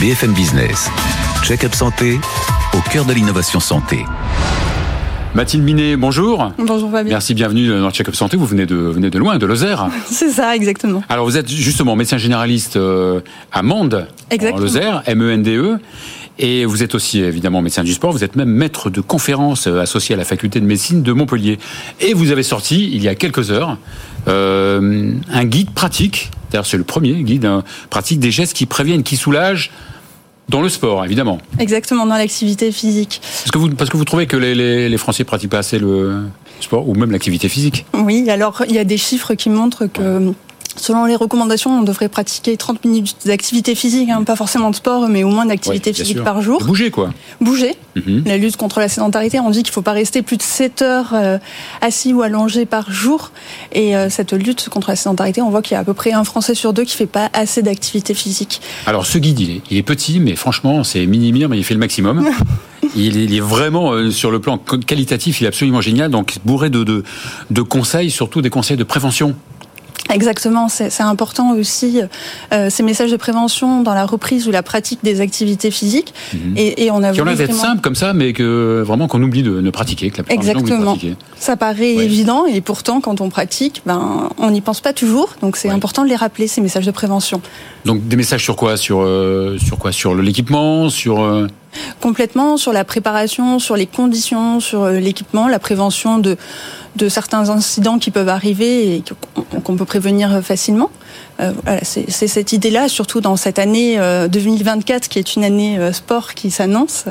BFM 0.00 0.32
Business. 0.32 0.88
Check-up 1.44 1.74
santé 1.74 2.18
au 2.72 2.80
cœur 2.90 3.04
de 3.04 3.12
l'innovation 3.12 3.60
santé. 3.60 4.04
Mathilde 5.34 5.62
Minet, 5.62 5.96
bonjour. 5.96 6.52
Bonjour 6.58 6.90
Fabien. 6.90 7.12
Merci, 7.12 7.34
bienvenue 7.34 7.68
dans 7.68 7.86
le 7.86 7.92
Check-up 7.92 8.14
santé. 8.14 8.36
Vous 8.36 8.46
venez 8.46 8.66
de, 8.66 8.74
venez 8.74 9.10
de 9.10 9.18
loin, 9.18 9.38
de 9.38 9.46
Lozère. 9.46 9.88
C'est 10.06 10.30
ça, 10.30 10.56
exactement. 10.56 11.02
Alors 11.08 11.26
vous 11.26 11.36
êtes 11.36 11.48
justement 11.48 11.96
médecin 11.96 12.16
généraliste 12.16 12.76
euh, 12.76 13.20
à 13.52 13.62
Mende, 13.62 14.08
en. 14.30 14.58
Lozère, 14.58 15.02
M-E-N-D-E. 15.06 15.78
Et 16.40 16.64
vous 16.64 16.82
êtes 16.82 16.94
aussi 16.94 17.20
évidemment 17.20 17.62
médecin 17.62 17.82
du 17.82 17.92
sport, 17.92 18.12
vous 18.12 18.22
êtes 18.22 18.36
même 18.36 18.50
maître 18.50 18.90
de 18.90 19.00
conférences 19.00 19.66
euh, 19.66 19.80
associé 19.80 20.14
à 20.14 20.18
la 20.18 20.24
faculté 20.24 20.60
de 20.60 20.64
médecine 20.64 21.02
de 21.02 21.12
Montpellier. 21.12 21.58
Et 22.00 22.14
vous 22.14 22.30
avez 22.30 22.44
sorti, 22.44 22.90
il 22.92 23.02
y 23.02 23.08
a 23.08 23.14
quelques 23.14 23.50
heures, 23.50 23.76
euh, 24.28 25.12
un 25.32 25.44
guide 25.44 25.70
pratique, 25.72 26.30
d'ailleurs 26.50 26.66
c'est 26.66 26.76
le 26.76 26.84
premier 26.84 27.22
guide 27.24 27.44
hein, 27.44 27.64
pratique 27.90 28.20
des 28.20 28.30
gestes 28.30 28.56
qui 28.56 28.66
préviennent, 28.66 29.02
qui 29.02 29.16
soulagent 29.16 29.72
dans 30.48 30.62
le 30.62 30.68
sport, 30.68 31.04
évidemment. 31.04 31.38
Exactement, 31.58 32.06
dans 32.06 32.16
l'activité 32.16 32.72
physique. 32.72 33.20
Parce 33.22 33.50
que 33.50 33.58
vous, 33.58 33.68
parce 33.70 33.90
que 33.90 33.96
vous 33.96 34.04
trouvez 34.04 34.26
que 34.26 34.36
les, 34.36 34.54
les, 34.54 34.88
les 34.88 34.96
Français 34.98 35.24
pratiquent 35.24 35.50
pas 35.50 35.58
assez 35.58 35.78
le 35.78 36.22
sport 36.60 36.88
ou 36.88 36.94
même 36.94 37.10
l'activité 37.10 37.48
physique 37.48 37.84
Oui, 37.94 38.28
alors 38.30 38.62
il 38.68 38.74
y 38.74 38.78
a 38.78 38.84
des 38.84 38.96
chiffres 38.96 39.34
qui 39.34 39.50
montrent 39.50 39.86
que 39.86 40.32
selon 40.78 41.04
les 41.04 41.16
recommandations, 41.16 41.78
on 41.78 41.82
devrait 41.82 42.08
pratiquer 42.08 42.56
30 42.56 42.84
minutes 42.84 43.16
d'activité 43.26 43.74
physique, 43.74 44.08
hein, 44.10 44.22
pas 44.24 44.36
forcément 44.36 44.70
de 44.70 44.76
sport, 44.76 45.08
mais 45.08 45.24
au 45.24 45.28
moins 45.28 45.46
d'activité 45.46 45.90
Ouais, 45.90 45.94
physique 45.96 46.16
sûr. 46.16 46.24
par 46.24 46.40
jour. 46.42 46.62
Bouger 46.64 46.90
quoi. 46.90 47.10
Bouger, 47.40 47.76
Mhm. 47.96 48.22
la 48.26 48.36
lutte 48.38 48.56
contre 48.56 48.80
la 48.80 48.88
sédentarité, 48.88 49.40
on 49.40 49.50
dit 49.50 49.62
qu'il 49.62 49.70
ne 49.70 49.74
faut 49.74 49.82
pas 49.82 49.92
rester 49.92 50.22
plus 50.22 50.36
de 50.36 50.42
7 50.42 50.82
heures 50.82 51.10
euh, 51.14 51.38
assis 51.80 52.12
ou 52.14 52.22
allongé 52.22 52.64
par 52.66 52.90
jour. 52.90 53.30
Et 53.72 53.96
euh, 53.96 54.08
cette 54.10 54.32
lutte 54.32 54.68
contre 54.68 54.90
la 54.90 54.96
sédentarité, 54.96 55.42
on 55.42 55.50
voit 55.50 55.62
qu'il 55.62 55.72
y 55.74 55.76
a 55.76 55.80
à 55.80 55.84
peu 55.84 55.94
près 55.94 56.12
un 56.12 56.24
Français 56.24 56.54
sur 56.54 56.72
deux 56.72 56.84
qui 56.84 56.96
fait 56.96 57.06
pas 57.06 57.28
assez 57.32 57.62
d'activité 57.62 58.14
physique. 58.14 58.60
Alors 58.86 59.06
ce 59.06 59.18
guide, 59.18 59.40
il 59.40 59.50
est, 59.50 59.60
il 59.70 59.76
est 59.76 59.82
petit, 59.82 60.20
mais 60.20 60.36
franchement, 60.36 60.84
c'est 60.84 61.04
mini-mire, 61.06 61.48
mais 61.48 61.58
il 61.58 61.64
fait 61.64 61.74
le 61.74 61.80
maximum. 61.80 62.24
il, 62.96 63.16
est, 63.16 63.24
il 63.24 63.34
est 63.34 63.40
vraiment, 63.40 63.92
euh, 63.92 64.10
sur 64.10 64.30
le 64.30 64.40
plan 64.40 64.58
qualitatif, 64.58 65.40
il 65.40 65.44
est 65.44 65.48
absolument 65.48 65.80
génial, 65.80 66.10
donc 66.10 66.36
bourré 66.44 66.70
de, 66.70 66.84
de, 66.84 67.02
de 67.50 67.62
conseils, 67.62 68.10
surtout 68.10 68.42
des 68.42 68.50
conseils 68.50 68.76
de 68.76 68.84
prévention. 68.84 69.34
Exactement, 70.10 70.68
c'est 70.68 71.00
important 71.02 71.52
aussi 71.52 72.00
euh, 72.52 72.70
ces 72.70 72.82
messages 72.82 73.10
de 73.10 73.16
prévention 73.16 73.82
dans 73.82 73.94
la 73.94 74.06
reprise 74.06 74.48
ou 74.48 74.50
la 74.50 74.62
pratique 74.62 75.00
des 75.02 75.20
activités 75.20 75.70
physiques. 75.70 76.14
Mhm. 76.32 76.54
Et, 76.56 76.84
et 76.84 76.90
on 76.90 77.02
a 77.02 77.12
Qui 77.12 77.20
ont 77.20 77.24
l'air 77.24 77.36
d'être 77.36 77.54
simples 77.54 77.80
comme 77.82 77.94
ça, 77.94 78.12
mais 78.12 78.32
que 78.32 78.82
vraiment 78.86 79.06
qu'on 79.08 79.22
oublie 79.22 79.42
de 79.42 79.60
ne 79.60 79.70
pratiquer, 79.70 80.10
que 80.10 80.18
la 80.18 80.22
oublient 80.22 80.36
de 80.36 80.40
Exactement. 80.40 80.82
pratiquer. 80.92 81.16
Ça 81.38 81.56
paraît 81.56 81.96
Ouais. 81.96 82.04
évident 82.04 82.46
et 82.46 82.60
pourtant 82.60 83.00
quand 83.00 83.20
on 83.20 83.28
pratique, 83.28 83.82
ben 83.86 84.30
on 84.38 84.50
n'y 84.50 84.60
pense 84.60 84.80
pas 84.80 84.92
toujours. 84.92 85.34
Donc 85.42 85.56
c'est 85.56 85.68
Ouais. 85.68 85.74
important 85.74 86.02
de 86.04 86.08
les 86.08 86.16
rappeler 86.16 86.48
ces 86.48 86.60
messages 86.60 86.86
de 86.86 86.90
prévention. 86.90 87.40
Donc 87.84 88.06
des 88.08 88.16
messages 88.16 88.42
sur 88.42 88.56
quoi? 88.56 88.76
Sur 88.76 89.00
euh, 89.02 89.56
sur 89.58 89.78
quoi? 89.78 89.92
Sur 89.92 90.14
l'équipement? 90.14 90.88
Sur 90.90 91.20
euh, 91.22 91.46
Complètement 92.00 92.56
sur 92.56 92.72
la 92.72 92.84
préparation, 92.84 93.58
sur 93.58 93.76
les 93.76 93.86
conditions, 93.86 94.58
sur 94.58 94.82
euh, 94.84 94.98
l'équipement, 94.98 95.48
la 95.48 95.58
prévention 95.58 96.18
de 96.18 96.36
de 96.98 97.08
certains 97.08 97.48
incidents 97.48 97.98
qui 97.98 98.10
peuvent 98.10 98.28
arriver 98.28 98.96
et 98.96 99.02
qu'on- 99.64 99.76
peut 99.76 99.84
prévenir 99.84 100.34
euh, 100.34 100.42
facilement. 100.42 100.90
Euh, 101.40 101.52
c'est 101.82 102.10
cette 102.28 102.52
idée-là, 102.52 102.88
surtout 102.88 103.20
dans 103.20 103.36
cette 103.36 103.58
année 103.58 103.98
euh, 103.98 104.28
2024 104.28 105.08
qui 105.08 105.18
est 105.18 105.36
une 105.36 105.44
année 105.44 105.78
euh, 105.78 105.92
sport 105.92 106.34
qui 106.34 106.50
s'annonce. 106.50 107.04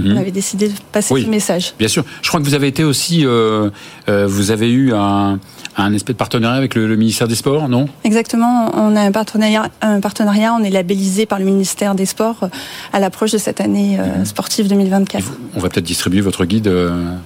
Mhm. 0.00 0.16
On 0.16 0.20
avait 0.20 0.30
décidé 0.30 0.68
de 0.68 0.74
passer 0.92 1.12
Oui. 1.14 1.24
ce 1.24 1.28
message. 1.30 1.74
Bien 1.78 1.88
sûr. 1.88 2.04
Je 2.22 2.28
crois 2.28 2.40
que 2.40 2.44
vous 2.44 2.54
avez 2.54 2.68
été 2.68 2.84
aussi, 2.84 3.24
euh, 3.26 3.70
euh, 4.08 4.26
vous 4.26 4.50
avez 4.50 4.70
eu 4.70 4.92
un, 4.94 5.38
un 5.76 5.92
espèce 5.92 6.14
de 6.14 6.18
partenariat 6.18 6.56
avec 6.56 6.74
le, 6.74 6.86
le 6.86 6.96
ministère 6.96 7.28
des 7.28 7.34
Sports, 7.34 7.68
non? 7.68 7.86
Exactement, 8.04 8.70
on 8.74 8.96
a 8.96 9.00
un 9.00 9.12
partenariat, 9.12 9.68
un 9.82 10.00
partenariat, 10.00 10.54
on 10.58 10.62
est 10.64 10.70
labellisé 10.70 11.26
par 11.26 11.38
le 11.38 11.44
ministère 11.44 11.94
des 11.94 12.06
Sports 12.06 12.36
euh, 12.44 12.48
à 12.92 13.00
l'approche 13.00 13.32
de 13.32 13.38
cette 13.38 13.60
année 13.60 13.98
euh, 14.00 14.24
sportive 14.24 14.66
Et 14.66 14.68
2024. 14.70 15.22
vous- 15.22 15.36
On 15.54 15.60
va 15.60 15.68
peut-être 15.68 15.84
distribuer 15.84 16.20
votre 16.20 16.44
guide 16.44 16.70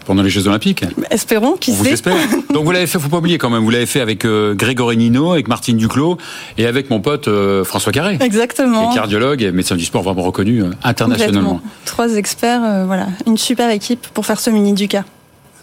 pendant 0.07 0.23
les 0.23 0.31
Jeux 0.31 0.47
Olympiques. 0.49 0.85
Espérons, 1.11 1.53
qui 1.59 1.71
On 1.73 1.75
vous 1.75 1.85
sait 1.85 1.93
espère. 1.93 2.17
Donc 2.55 2.65
vous 2.65 2.71
l'avez 2.73 2.87
fait, 2.87 2.99
faut 2.99 3.09
pas 3.09 3.19
oublier 3.19 3.39
quand 3.39 3.51
même. 3.51 3.63
Vous 3.63 3.71
l'avez 3.71 3.87
fait 3.87 4.01
avec 4.01 4.27
Grégory 4.27 4.97
Nino, 4.97 5.33
avec 5.33 5.49
Martine 5.49 5.77
Duclos 5.77 6.19
et 6.59 6.67
avec 6.67 6.91
mon 6.91 7.01
pote 7.01 7.29
François 7.65 7.93
Carré, 7.93 8.19
qui 8.19 8.25
Exactement. 8.25 8.91
est 8.91 8.95
cardiologue 8.95 9.43
et 9.43 9.53
médecin 9.53 9.77
du 9.77 9.85
sport 9.85 10.03
vraiment 10.03 10.23
reconnu 10.23 10.63
internationalement. 10.83 11.61
Trois 11.85 12.15
experts, 12.17 12.60
euh, 12.65 12.85
voilà, 12.87 13.09
une 13.27 13.37
super 13.37 13.71
équipe 13.71 14.07
pour 14.15 14.27
faire 14.27 14.41
ce 14.41 14.51
mini 14.51 14.73
Duca. 14.73 15.05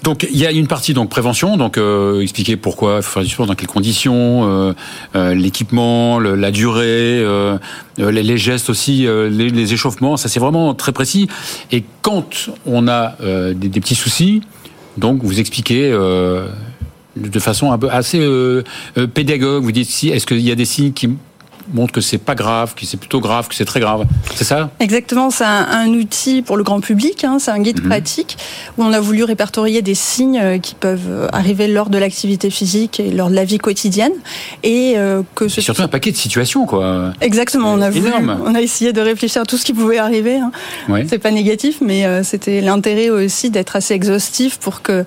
Donc 0.03 0.27
il 0.29 0.37
y 0.37 0.45
a 0.45 0.51
une 0.51 0.67
partie 0.67 0.93
donc 0.93 1.09
prévention, 1.09 1.57
donc 1.57 1.77
euh, 1.77 2.21
expliquer 2.21 2.55
pourquoi 2.55 2.97
il 2.97 3.01
faut 3.01 3.13
faire 3.13 3.23
du 3.23 3.29
sport, 3.29 3.47
dans 3.47 3.55
quelles 3.55 3.67
conditions, 3.67 4.73
euh, 5.15 5.33
l'équipement, 5.33 6.19
la 6.19 6.51
durée, 6.51 7.25
les, 7.97 8.37
gestes 8.37 8.69
aussi, 8.69 9.07
les, 9.07 9.73
échauffements, 9.73 10.15
ça 10.15 10.29
c'est 10.29 10.39
vraiment 10.39 10.75
très 10.75 10.91
précis. 10.91 11.27
Et 11.71 11.83
quand 12.03 12.49
on 12.67 12.87
a 12.87 13.15
des, 13.53 13.79
petits 13.79 13.95
soucis, 13.95 14.41
donc 14.97 15.23
vous 15.23 15.39
expliquez. 15.39 15.91
De 17.15 17.39
façon 17.39 17.71
un 17.71 17.79
peu 17.79 17.89
assez 17.89 18.23
pédagogue, 19.15 19.63
vous 19.63 19.71
dites 19.71 19.89
si 19.89 20.09
est-ce 20.09 20.27
qu'il 20.27 20.41
y 20.41 20.51
a 20.51 20.55
des 20.55 20.65
signes 20.65 20.93
qui 20.93 21.09
montrent 21.73 21.93
que 21.93 22.01
c'est 22.01 22.17
pas 22.17 22.35
grave, 22.35 22.73
que 22.75 22.85
c'est 22.85 22.97
plutôt 22.97 23.19
grave, 23.19 23.47
que 23.47 23.55
c'est 23.55 23.65
très 23.65 23.79
grave, 23.79 24.05
c'est 24.35 24.43
ça? 24.43 24.69
Exactement, 24.79 25.29
c'est 25.29 25.43
un, 25.43 25.67
un 25.69 25.87
outil 25.89 26.41
pour 26.41 26.57
le 26.57 26.63
grand 26.63 26.79
public, 26.79 27.23
hein, 27.23 27.37
c'est 27.39 27.51
un 27.51 27.59
guide 27.59 27.81
Mhm. 27.81 27.89
pratique 27.89 28.37
où 28.77 28.83
on 28.83 28.93
a 28.93 28.99
voulu 28.99 29.23
répertorier 29.23 29.81
des 29.81 29.95
signes 29.95 30.39
euh, 30.41 30.57
qui 30.57 30.75
peuvent 30.75 31.07
euh, 31.09 31.27
arriver 31.33 31.67
lors 31.67 31.89
de 31.89 31.97
l'activité 31.97 32.49
physique 32.49 32.99
et 32.99 33.11
lors 33.11 33.29
de 33.29 33.35
la 33.35 33.43
vie 33.45 33.57
quotidienne. 33.57 34.11
Et 34.63 34.93
euh, 34.97 35.21
que 35.35 35.47
ce 35.47 35.59
Et 35.59 35.63
surtout 35.63 35.81
un 35.83 35.87
paquet 35.87 36.11
de 36.11 36.17
situations 36.17 36.65
quoi. 36.65 37.11
Exactement, 37.21 37.73
on 37.73 37.81
a 37.81 37.89
voulu, 37.89 38.07
Énorme. 38.07 38.39
on 38.45 38.55
a 38.55 38.61
essayé 38.61 38.93
de 38.93 39.01
réfléchir 39.01 39.41
à 39.41 39.45
tout 39.45 39.57
ce 39.57 39.65
qui 39.65 39.73
pouvait 39.73 39.97
arriver. 39.97 40.37
hein. 40.37 40.51
Ouais. 40.89 41.05
C'est 41.09 41.19
pas 41.19 41.31
négatif, 41.31 41.77
mais 41.81 42.05
euh, 42.05 42.23
c'était 42.23 42.61
l'intérêt 42.61 43.09
aussi 43.09 43.49
d'être 43.49 43.75
assez 43.75 43.93
exhaustif 43.93 44.57
pour 44.59 44.81
que 44.81 45.05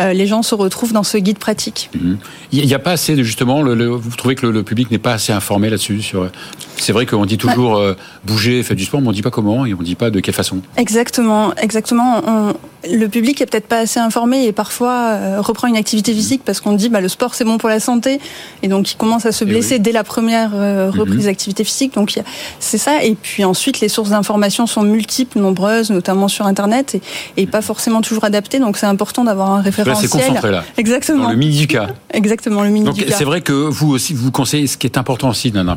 euh, 0.00 0.12
les 0.12 0.26
gens 0.26 0.42
se 0.42 0.54
retrouvent 0.54 0.92
dans 0.92 1.02
ce 1.04 1.18
guide 1.18 1.38
pratique. 1.38 1.90
Mhm. 1.94 2.18
Il 2.52 2.66
n'y 2.66 2.74
a 2.74 2.78
pas 2.78 2.92
assez 2.92 3.16
de 3.16 3.22
justement. 3.22 3.62
Le, 3.62 3.74
le- 3.74 3.88
vous 3.88 4.16
trouvez 4.16 4.34
que 4.34 4.44
le, 4.46 4.52
le 4.52 4.62
public 4.62 4.90
n'est 4.90 4.98
pas 4.98 5.14
assez 5.14 5.32
informé 5.32 5.70
là-dessus? 5.70 6.01
Sur. 6.02 6.28
C'est 6.76 6.92
vrai 6.92 7.06
qu'on 7.06 7.24
dit 7.26 7.38
toujours 7.38 7.76
euh, 7.76 7.94
bouger, 8.24 8.62
faites 8.62 8.76
du 8.76 8.84
sport, 8.84 9.00
mais 9.00 9.08
on 9.08 9.12
dit 9.12 9.22
pas 9.22 9.30
comment 9.30 9.64
et 9.66 9.72
on 9.74 9.82
dit 9.82 9.94
pas 9.94 10.10
de 10.10 10.18
quelle 10.20 10.34
façon. 10.34 10.60
Exactement, 10.76 11.54
exactement. 11.56 12.20
On- 12.26 12.54
le 12.90 13.06
public 13.06 13.40
est 13.40 13.46
peut-être 13.46 13.68
pas 13.68 13.78
assez 13.78 14.00
informé 14.00 14.44
et 14.44 14.50
parfois 14.50 14.90
euh, 15.12 15.40
reprend 15.40 15.68
une 15.68 15.76
activité 15.76 16.12
physique 16.12 16.42
parce 16.44 16.60
qu'on 16.60 16.72
dit 16.72 16.88
bah 16.88 17.00
le 17.00 17.06
sport 17.06 17.36
c'est 17.36 17.44
bon 17.44 17.56
pour 17.56 17.68
la 17.68 17.78
santé 17.78 18.18
et 18.64 18.66
donc 18.66 18.90
il 18.90 18.96
commence 18.96 19.24
à 19.24 19.30
se 19.30 19.44
blesser 19.44 19.74
oui. 19.76 19.80
dès 19.80 19.92
la 19.92 20.02
première 20.02 20.50
euh, 20.52 20.90
reprise 20.90 21.26
d'activité 21.26 21.62
physique. 21.62 21.94
Donc 21.94 22.12
a- 22.18 22.22
c'est 22.58 22.78
ça. 22.78 23.04
Et 23.04 23.14
puis 23.14 23.44
ensuite 23.44 23.78
les 23.78 23.88
sources 23.88 24.10
d'informations 24.10 24.66
sont 24.66 24.82
multiples, 24.82 25.38
nombreuses, 25.38 25.90
notamment 25.92 26.26
sur 26.26 26.44
internet 26.44 26.96
et, 26.96 27.02
et 27.36 27.46
pas 27.46 27.62
forcément 27.62 28.00
toujours 28.00 28.24
adaptées. 28.24 28.58
Donc 28.58 28.76
c'est 28.76 28.86
important 28.86 29.22
d'avoir 29.22 29.52
un 29.52 29.58
Là, 29.58 29.62
c'est 29.62 29.70
référentiel. 29.76 30.10
concentré 30.10 30.50
là. 30.50 30.64
Exactement. 30.76 31.22
Dans 31.22 31.30
le 31.30 31.36
mini 31.36 31.56
du 31.56 31.68
cas. 31.68 31.86
Exactement 32.12 32.62
le 32.64 32.70
mini 32.70 32.86
Donc 32.86 32.94
du 32.96 33.04
cas. 33.04 33.14
c'est 33.16 33.22
vrai 33.24 33.42
que 33.42 33.52
vous 33.52 33.90
aussi, 33.92 34.12
vous 34.12 34.32
conseillez. 34.32 34.66
Ce 34.66 34.76
qui 34.76 34.88
est 34.88 34.98
important 34.98 35.28
aussi 35.28 35.52
dans 35.52 35.60
un 35.60 35.68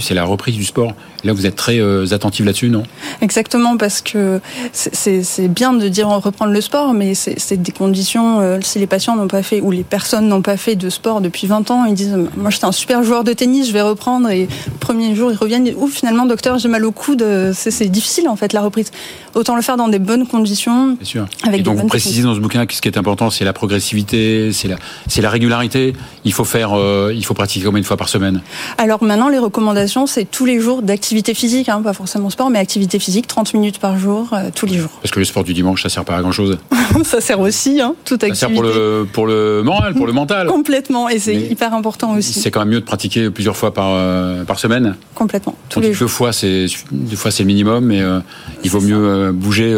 c'est 0.00 0.14
la 0.14 0.24
reprise 0.24 0.54
du 0.56 0.64
sport. 0.64 0.92
Là, 1.24 1.32
vous 1.32 1.46
êtes 1.46 1.56
très 1.56 1.78
euh, 1.78 2.06
attentif 2.12 2.44
là-dessus, 2.46 2.68
non? 2.70 2.82
Exactement, 3.20 3.76
parce 3.76 4.00
que 4.00 4.40
c'est- 4.72 5.48
bien 5.48 5.72
de 5.72 5.88
dire 5.88 6.08
reprendre 6.08 6.52
le 6.52 6.60
sport, 6.60 6.92
mais 6.94 7.14
c'est 7.14 7.56
des 7.60 7.72
conditions, 7.72 8.40
euh, 8.40 8.58
si 8.62 8.78
les 8.78 8.86
patients 8.86 9.16
n'ont 9.16 9.28
pas 9.28 9.42
fait, 9.42 9.60
ou 9.60 9.70
les 9.70 9.82
personnes 9.84 10.28
n'ont 10.28 10.42
pas 10.42 10.56
fait 10.56 10.76
de 10.76 10.88
sport 10.90 11.20
depuis 11.20 11.46
20 11.46 11.70
ans, 11.70 11.84
ils 11.84 11.94
disent, 11.94 12.16
moi 12.36 12.50
j'étais 12.50 12.64
un 12.66 12.72
super 12.72 13.02
joueur 13.02 13.24
de 13.24 13.32
tennis, 13.32 13.68
je 13.68 13.72
vais 13.72 13.82
reprendre, 13.82 14.30
et 14.30 14.42
le 14.66 14.76
premier 14.78 15.14
jour 15.14 15.30
ils 15.32 15.36
reviennent, 15.36 15.66
et 15.66 15.74
ouf, 15.74 15.92
finalement 15.92 16.26
docteur, 16.26 16.58
j'ai 16.58 16.68
mal 16.68 16.84
au 16.84 16.92
coude, 16.92 17.24
c'est 17.52 17.88
difficile 17.88 18.28
en 18.28 18.36
fait 18.36 18.52
la 18.52 18.60
reprise. 18.62 18.90
Autant 19.34 19.54
le 19.56 19.62
faire 19.62 19.76
dans 19.76 19.88
des 19.88 19.98
bonnes 20.00 20.26
conditions, 20.26 20.94
Bien 20.94 21.04
sûr. 21.04 21.26
avec 21.46 21.60
et 21.60 21.62
donc 21.62 21.76
vous 21.78 21.86
précisez 21.86 22.22
dans 22.22 22.34
ce 22.34 22.40
bouquin 22.40 22.66
que 22.66 22.74
ce 22.74 22.80
qui 22.80 22.88
est 22.88 22.98
important, 22.98 23.30
c'est 23.30 23.44
la 23.44 23.52
progressivité, 23.52 24.52
c'est 24.52 24.68
la, 24.68 24.76
c'est 25.06 25.22
la 25.22 25.30
régularité. 25.30 25.92
Il 26.24 26.32
faut 26.32 26.44
faire, 26.44 26.72
euh, 26.76 27.12
il 27.14 27.24
faut 27.24 27.34
pratiquer 27.34 27.64
combien 27.66 27.80
de 27.80 27.86
fois 27.86 27.96
par 27.96 28.08
semaine? 28.08 28.40
Alors 28.78 29.02
maintenant, 29.04 29.28
les 29.28 29.38
recommandations, 29.38 29.59
c'est 30.06 30.24
tous 30.30 30.44
les 30.46 30.60
jours 30.60 30.82
d'activité 30.82 31.34
physique, 31.34 31.68
hein, 31.68 31.80
pas 31.82 31.92
forcément 31.92 32.30
sport, 32.30 32.50
mais 32.50 32.58
activité 32.58 32.98
physique, 32.98 33.26
30 33.26 33.54
minutes 33.54 33.78
par 33.78 33.98
jour, 33.98 34.28
euh, 34.32 34.50
tous 34.54 34.66
les 34.66 34.78
jours. 34.78 34.90
Parce 35.02 35.10
que 35.12 35.18
le 35.18 35.24
sport 35.24 35.44
du 35.44 35.54
dimanche, 35.54 35.82
ça 35.82 35.88
sert 35.88 36.04
pas 36.04 36.16
à 36.16 36.22
grand 36.22 36.32
chose. 36.32 36.58
ça 37.04 37.20
sert 37.20 37.40
aussi, 37.40 37.80
hein, 37.80 37.94
toute 38.04 38.20
Ça 38.22 38.26
activité. 38.26 38.46
sert 38.46 38.50
pour 38.54 38.62
le, 38.62 39.06
pour 39.12 39.26
le 39.26 39.62
moral, 39.62 39.94
pour 39.94 40.06
le 40.06 40.12
mental. 40.12 40.46
Complètement, 40.48 41.08
et 41.08 41.18
c'est 41.18 41.34
hyper 41.36 41.74
important 41.74 42.14
aussi. 42.16 42.38
C'est 42.40 42.50
quand 42.50 42.60
même 42.60 42.70
mieux 42.70 42.80
de 42.80 42.84
pratiquer 42.84 43.30
plusieurs 43.30 43.56
fois 43.56 43.72
par, 43.74 43.90
euh, 43.92 44.44
par 44.44 44.58
semaine. 44.58 44.96
Complètement, 45.14 45.54
tous 45.68 45.80
les 45.80 45.88
que 45.88 45.94
jours. 45.94 46.06
deux 46.06 46.12
fois, 46.12 46.32
c'est 46.32 46.66
deux 46.90 47.16
fois 47.16 47.30
c'est 47.30 47.44
minimum, 47.44 47.84
mais 47.84 48.00
euh, 48.00 48.20
il 48.64 48.70
vaut 48.70 48.80
mieux 48.80 49.32
bouger. 49.32 49.76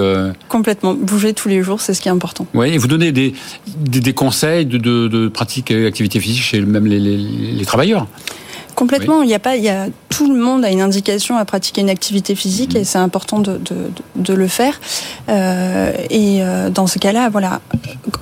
Complètement. 0.49 0.95
Bouger 0.95 1.33
tous 1.35 1.49
les 1.49 1.63
jours, 1.63 1.81
c'est 1.81 1.95
ce 1.95 2.01
qui 2.01 2.09
est 2.09 2.13
important. 2.13 2.47
Ouais, 2.55 2.71
et 2.73 2.79
vous 2.79 2.89
donnez 2.89 3.13
des, 3.13 3.35
des, 3.77 4.01
des 4.01 4.13
conseils 4.13 4.67
de, 4.67 4.79
de, 4.79 5.09
de 5.09 5.29
pratique 5.29 5.71
et 5.71 5.87
activité 5.87 6.21
physique 6.21 6.43
chez 6.43 6.61
même 6.61 6.87
les, 6.87 6.99
les, 7.01 7.17
les 7.17 7.65
travailleurs? 7.65 8.07
Complètement. 8.83 9.23
Il 9.23 9.31
y 9.31 9.35
a 9.35 9.39
pas, 9.39 9.55
il 9.55 9.63
y 9.63 9.69
a 9.69 9.87
tout 10.09 10.33
le 10.33 10.41
monde 10.41 10.65
a 10.65 10.71
une 10.71 10.81
indication 10.81 11.37
à 11.37 11.45
pratiquer 11.45 11.83
une 11.83 11.89
activité 11.89 12.35
physique 12.35 12.75
et 12.75 12.83
c'est 12.83 12.99
important 12.99 13.39
de, 13.39 13.53
de, 13.59 13.77
de 14.17 14.35
le 14.35 14.49
faire. 14.49 14.81
Euh, 15.29 15.93
et 16.11 16.43
euh, 16.43 16.69
dans 16.69 16.89
ce 16.89 16.99
cas-là, 16.99 17.29
voilà, 17.29 17.61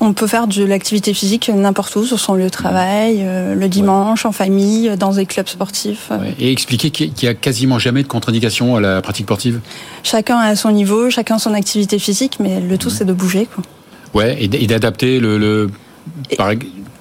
on 0.01 0.13
peut 0.13 0.27
faire 0.27 0.47
de 0.47 0.63
l'activité 0.63 1.15
physique 1.15 1.49
n'importe 1.49 1.97
où, 1.97 2.05
sur 2.05 2.21
son 2.21 2.35
lieu 2.35 2.45
de 2.45 2.51
travail, 2.51 3.21
euh, 3.21 3.55
le 3.55 3.69
dimanche, 3.71 4.27
en 4.27 4.33
famille, 4.33 4.95
dans 4.99 5.13
des 5.13 5.25
clubs 5.25 5.49
sportifs. 5.49 6.11
Ouais. 6.11 6.35
Et 6.39 6.53
expliquer 6.53 6.91
qu'il 6.91 7.11
n'y 7.23 7.29
a 7.29 7.33
quasiment 7.33 7.79
jamais 7.79 8.03
de 8.03 8.09
contre-indication 8.09 8.77
à 8.77 8.83
la 8.83 9.01
pratique 9.01 9.25
sportive? 9.25 9.61
Chacun 10.03 10.37
à 10.37 10.57
son 10.57 10.73
niveau, 10.73 11.09
chacun 11.09 11.39
son 11.39 11.55
activité 11.55 11.99
physique, 11.99 12.37
mais 12.39 12.61
le 12.61 12.77
tout 12.77 12.91
c'est 12.91 13.07
de 13.07 13.15
bouger. 13.15 13.49
Quoi. 13.53 13.65
Ouais, 14.13 14.37
et 14.39 14.67
d'adapter 14.67 15.21
le, 15.21 15.71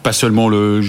pas 0.02 0.14
seulement 0.14 0.48
le, 0.48 0.82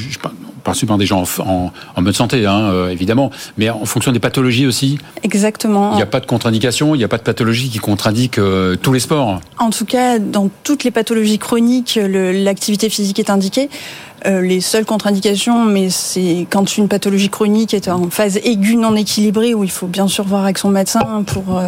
souvent 0.74 0.96
des 0.96 1.06
gens 1.06 1.22
en, 1.22 1.42
en, 1.42 1.72
en 1.96 2.02
bonne 2.02 2.12
santé, 2.14 2.46
hein, 2.46 2.70
euh, 2.70 2.88
évidemment, 2.88 3.30
mais 3.58 3.70
en 3.70 3.84
fonction 3.84 4.12
des 4.12 4.20
pathologies 4.20 4.66
aussi. 4.66 4.98
Exactement. 5.22 5.92
Il 5.92 5.96
n'y 5.96 6.02
a 6.02 6.06
pas 6.06 6.20
de 6.20 6.26
contre-indication, 6.26 6.94
il 6.94 6.98
n'y 6.98 7.04
a 7.04 7.08
pas 7.08 7.18
de 7.18 7.22
pathologie 7.22 7.68
qui 7.68 7.78
contre-indique 7.78 8.38
euh, 8.38 8.76
tous 8.76 8.92
les 8.92 9.00
sports. 9.00 9.40
En 9.58 9.70
tout 9.70 9.84
cas, 9.84 10.18
dans 10.18 10.48
toutes 10.64 10.84
les 10.84 10.90
pathologies 10.90 11.38
chroniques, 11.38 11.98
l'activité 12.02 12.88
physique 12.88 13.18
est 13.18 13.30
indiquée. 13.30 13.68
Euh, 14.26 14.42
les 14.42 14.60
seules 14.60 14.84
contre-indications, 14.84 15.64
mais 15.64 15.88
c'est 15.88 16.46
quand 16.50 16.76
une 16.76 16.88
pathologie 16.88 17.30
chronique 17.30 17.72
est 17.72 17.88
en 17.88 18.10
phase 18.10 18.38
aiguë 18.44 18.76
non 18.76 18.94
équilibrée, 18.94 19.54
où 19.54 19.64
il 19.64 19.70
faut 19.70 19.86
bien 19.86 20.08
sûr 20.08 20.24
voir 20.24 20.44
avec 20.44 20.58
son 20.58 20.68
médecin 20.68 21.24
pour, 21.26 21.58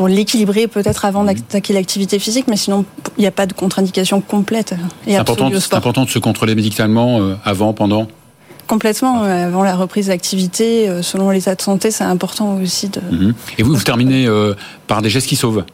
pour 0.00 0.08
l'équilibrer 0.08 0.66
peut-être 0.66 1.04
avant 1.04 1.24
d'attaquer 1.24 1.74
l'activité 1.74 2.18
physique, 2.18 2.46
mais 2.48 2.56
sinon, 2.56 2.86
il 3.18 3.20
n'y 3.20 3.26
a 3.26 3.30
pas 3.30 3.44
de 3.44 3.52
contre-indication 3.52 4.22
complète 4.22 4.72
et 5.06 5.10
C'est 5.10 5.16
important, 5.18 5.50
important 5.72 6.04
de 6.06 6.08
se 6.08 6.18
contrôler 6.18 6.54
médicalement 6.54 7.20
euh, 7.20 7.34
avant, 7.44 7.74
pendant. 7.74 8.08
Complètement, 8.66 9.24
euh, 9.24 9.48
avant 9.48 9.62
la 9.62 9.76
reprise 9.76 10.06
d'activité, 10.06 10.88
euh, 10.88 11.02
selon 11.02 11.28
l'état 11.28 11.54
de 11.54 11.60
santé, 11.60 11.90
c'est 11.90 12.04
important 12.04 12.56
aussi 12.62 12.88
de... 12.88 13.02
Mhm. 13.10 13.34
Et 13.58 13.62
vous, 13.62 13.74
vous 13.74 13.82
terminez 13.82 14.26
euh, 14.26 14.54
par 14.86 15.02
des 15.02 15.10
gestes 15.10 15.26
qui 15.26 15.36
sauvent. 15.36 15.64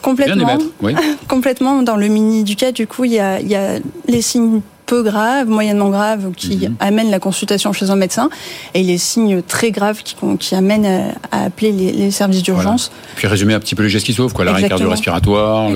Complètement. 0.00 0.56
Oui. 0.80 0.94
Complètement. 1.28 1.82
Dans 1.82 1.96
le 1.96 2.08
mini 2.08 2.44
du 2.44 2.56
cas, 2.56 2.72
du 2.72 2.86
coup, 2.86 3.04
il 3.04 3.12
y 3.12 3.20
a, 3.20 3.40
il 3.40 3.48
y 3.48 3.56
a 3.56 3.74
les 4.08 4.22
signes 4.22 4.62
peu 4.90 5.02
graves, 5.10 5.48
moyennement 5.48 5.90
graves, 5.96 6.24
qui 6.36 6.56
Mhm. 6.66 6.74
amènent 6.80 7.10
la 7.10 7.20
consultation 7.28 7.72
chez 7.72 7.88
un 7.94 7.96
médecin, 8.04 8.26
et 8.74 8.82
les 8.90 8.98
signes 8.98 9.40
très 9.54 9.70
graves 9.70 10.00
qui, 10.02 10.14
qui 10.38 10.54
amènent 10.54 10.86
à, 10.86 11.00
à 11.36 11.44
appeler 11.48 11.70
les, 11.80 11.92
les 11.92 12.10
services 12.10 12.42
d'urgence. 12.42 12.90
Puis 13.16 13.26
résumer 13.28 13.54
un 13.54 13.60
petit 13.60 13.76
peu 13.76 13.82
les 13.84 13.88
gestes 13.94 14.06
qui 14.06 14.12
sauvent, 14.14 14.32
quoi. 14.32 14.44
L'arrêt 14.44 14.68
cardio-respiratoire, 14.68 15.70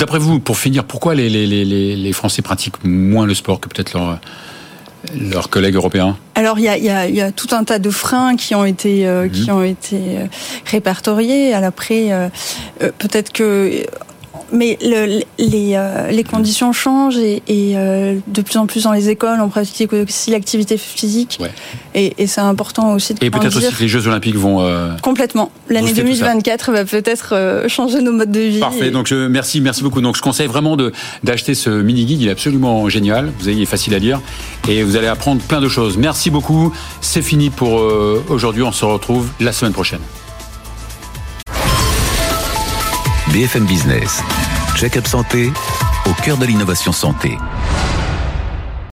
D'après 0.02 0.18
vous, 0.18 0.40
pour 0.40 0.56
finir, 0.58 0.82
pourquoi 0.84 1.14
les, 1.14 1.28
les, 1.28 1.46
les, 1.46 1.64
les 1.64 1.96
les 1.96 2.12
Français 2.20 2.42
pratiquent 2.42 2.82
moins 2.84 3.26
le 3.26 3.34
sport 3.34 3.60
que 3.60 3.68
peut-être 3.68 3.92
leurs 3.96 4.18
leurs 5.34 5.48
collègues 5.48 5.76
européens? 5.76 6.16
Alors 6.34 6.58
il 6.58 6.64
y 6.64 6.68
a, 6.68 6.76
y, 7.08 7.18
y 7.18 7.32
tout 7.32 7.48
un 7.52 7.64
tas 7.64 7.78
de 7.78 7.90
freins 7.90 8.34
qui 8.36 8.54
ont 8.54 8.64
été 8.74 9.06
euh, 9.06 9.24
Mhm. 9.26 9.30
qui 9.30 9.50
ont 9.50 9.62
été 9.76 9.96
euh, 9.96 10.26
répertoriés. 10.74 11.54
Alors 11.54 11.68
après, 11.68 12.02
euh, 12.12 12.28
euh, 12.82 12.90
peut-être 12.98 13.30
que 13.32 13.84
mais 14.52 14.78
le, 14.82 15.20
les, 15.38 15.72
euh, 15.74 16.10
les 16.10 16.24
conditions 16.24 16.72
changent 16.72 17.16
et, 17.18 17.42
et 17.48 17.72
euh, 17.76 18.16
de 18.26 18.40
plus 18.42 18.56
en 18.56 18.66
plus 18.66 18.84
dans 18.84 18.92
les 18.92 19.08
écoles, 19.08 19.38
on 19.40 19.48
pratique 19.48 19.92
aussi 19.92 20.30
l'activité 20.30 20.76
physique. 20.78 21.38
Ouais. 21.40 21.50
Et, 21.94 22.14
et 22.18 22.26
c'est 22.26 22.40
important 22.40 22.92
aussi 22.92 23.14
de 23.14 23.24
Et 23.24 23.30
peut-être 23.30 23.56
aussi 23.56 23.72
que 23.72 23.80
les 23.82 23.88
Jeux 23.88 24.06
Olympiques 24.06 24.36
vont. 24.36 24.60
euh, 24.62 24.94
Complètement. 25.02 25.50
L'année 25.68 25.88
Booster 25.88 26.02
tout 26.02 26.14
ça. 26.16 26.26
2024 26.32 26.72
va 26.72 26.84
peut-être 26.84 27.64
changer 27.68 28.00
nos 28.00 28.12
modes 28.12 28.30
de 28.32 28.40
vie. 28.40 28.60
Parfait. 28.60 28.88
Et- 28.88 28.90
Donc 28.90 29.06
je, 29.06 29.26
merci, 29.26 29.60
merci 29.60 29.82
beaucoup. 29.82 30.00
Donc 30.00 30.16
je 30.16 30.22
conseille 30.22 30.46
vraiment 30.48 30.76
d'acheter 31.22 31.54
ce 31.54 31.70
mini 31.70 32.04
guide. 32.04 32.22
Il 32.22 32.28
est 32.28 32.32
absolument 32.32 32.88
génial. 32.88 33.30
Vous 33.38 33.48
avez, 33.48 33.56
il 33.56 33.62
est 33.62 33.66
facile 33.66 33.94
à 33.94 33.98
lire 33.98 34.20
et 34.68 34.82
vous 34.82 34.96
allez 34.96 35.06
apprendre 35.08 35.40
plein 35.42 35.60
de 35.60 35.68
choses. 35.68 35.96
Merci 35.98 36.30
beaucoup. 36.30 36.72
C'est 37.00 37.22
fini 37.22 37.50
pour 37.50 37.82
aujourd'hui. 38.28 38.62
On 38.62 38.72
se 38.72 38.84
retrouve 38.84 39.28
la 39.40 39.52
semaine 39.52 39.72
prochaine. 39.72 40.00
BFM 43.32 43.66
Business. 43.66 44.22
Check-up 44.76 45.06
santé 45.06 45.52
au 46.06 46.12
cœur 46.22 46.36
de 46.38 46.46
l'innovation 46.46 46.92
santé. 46.92 47.38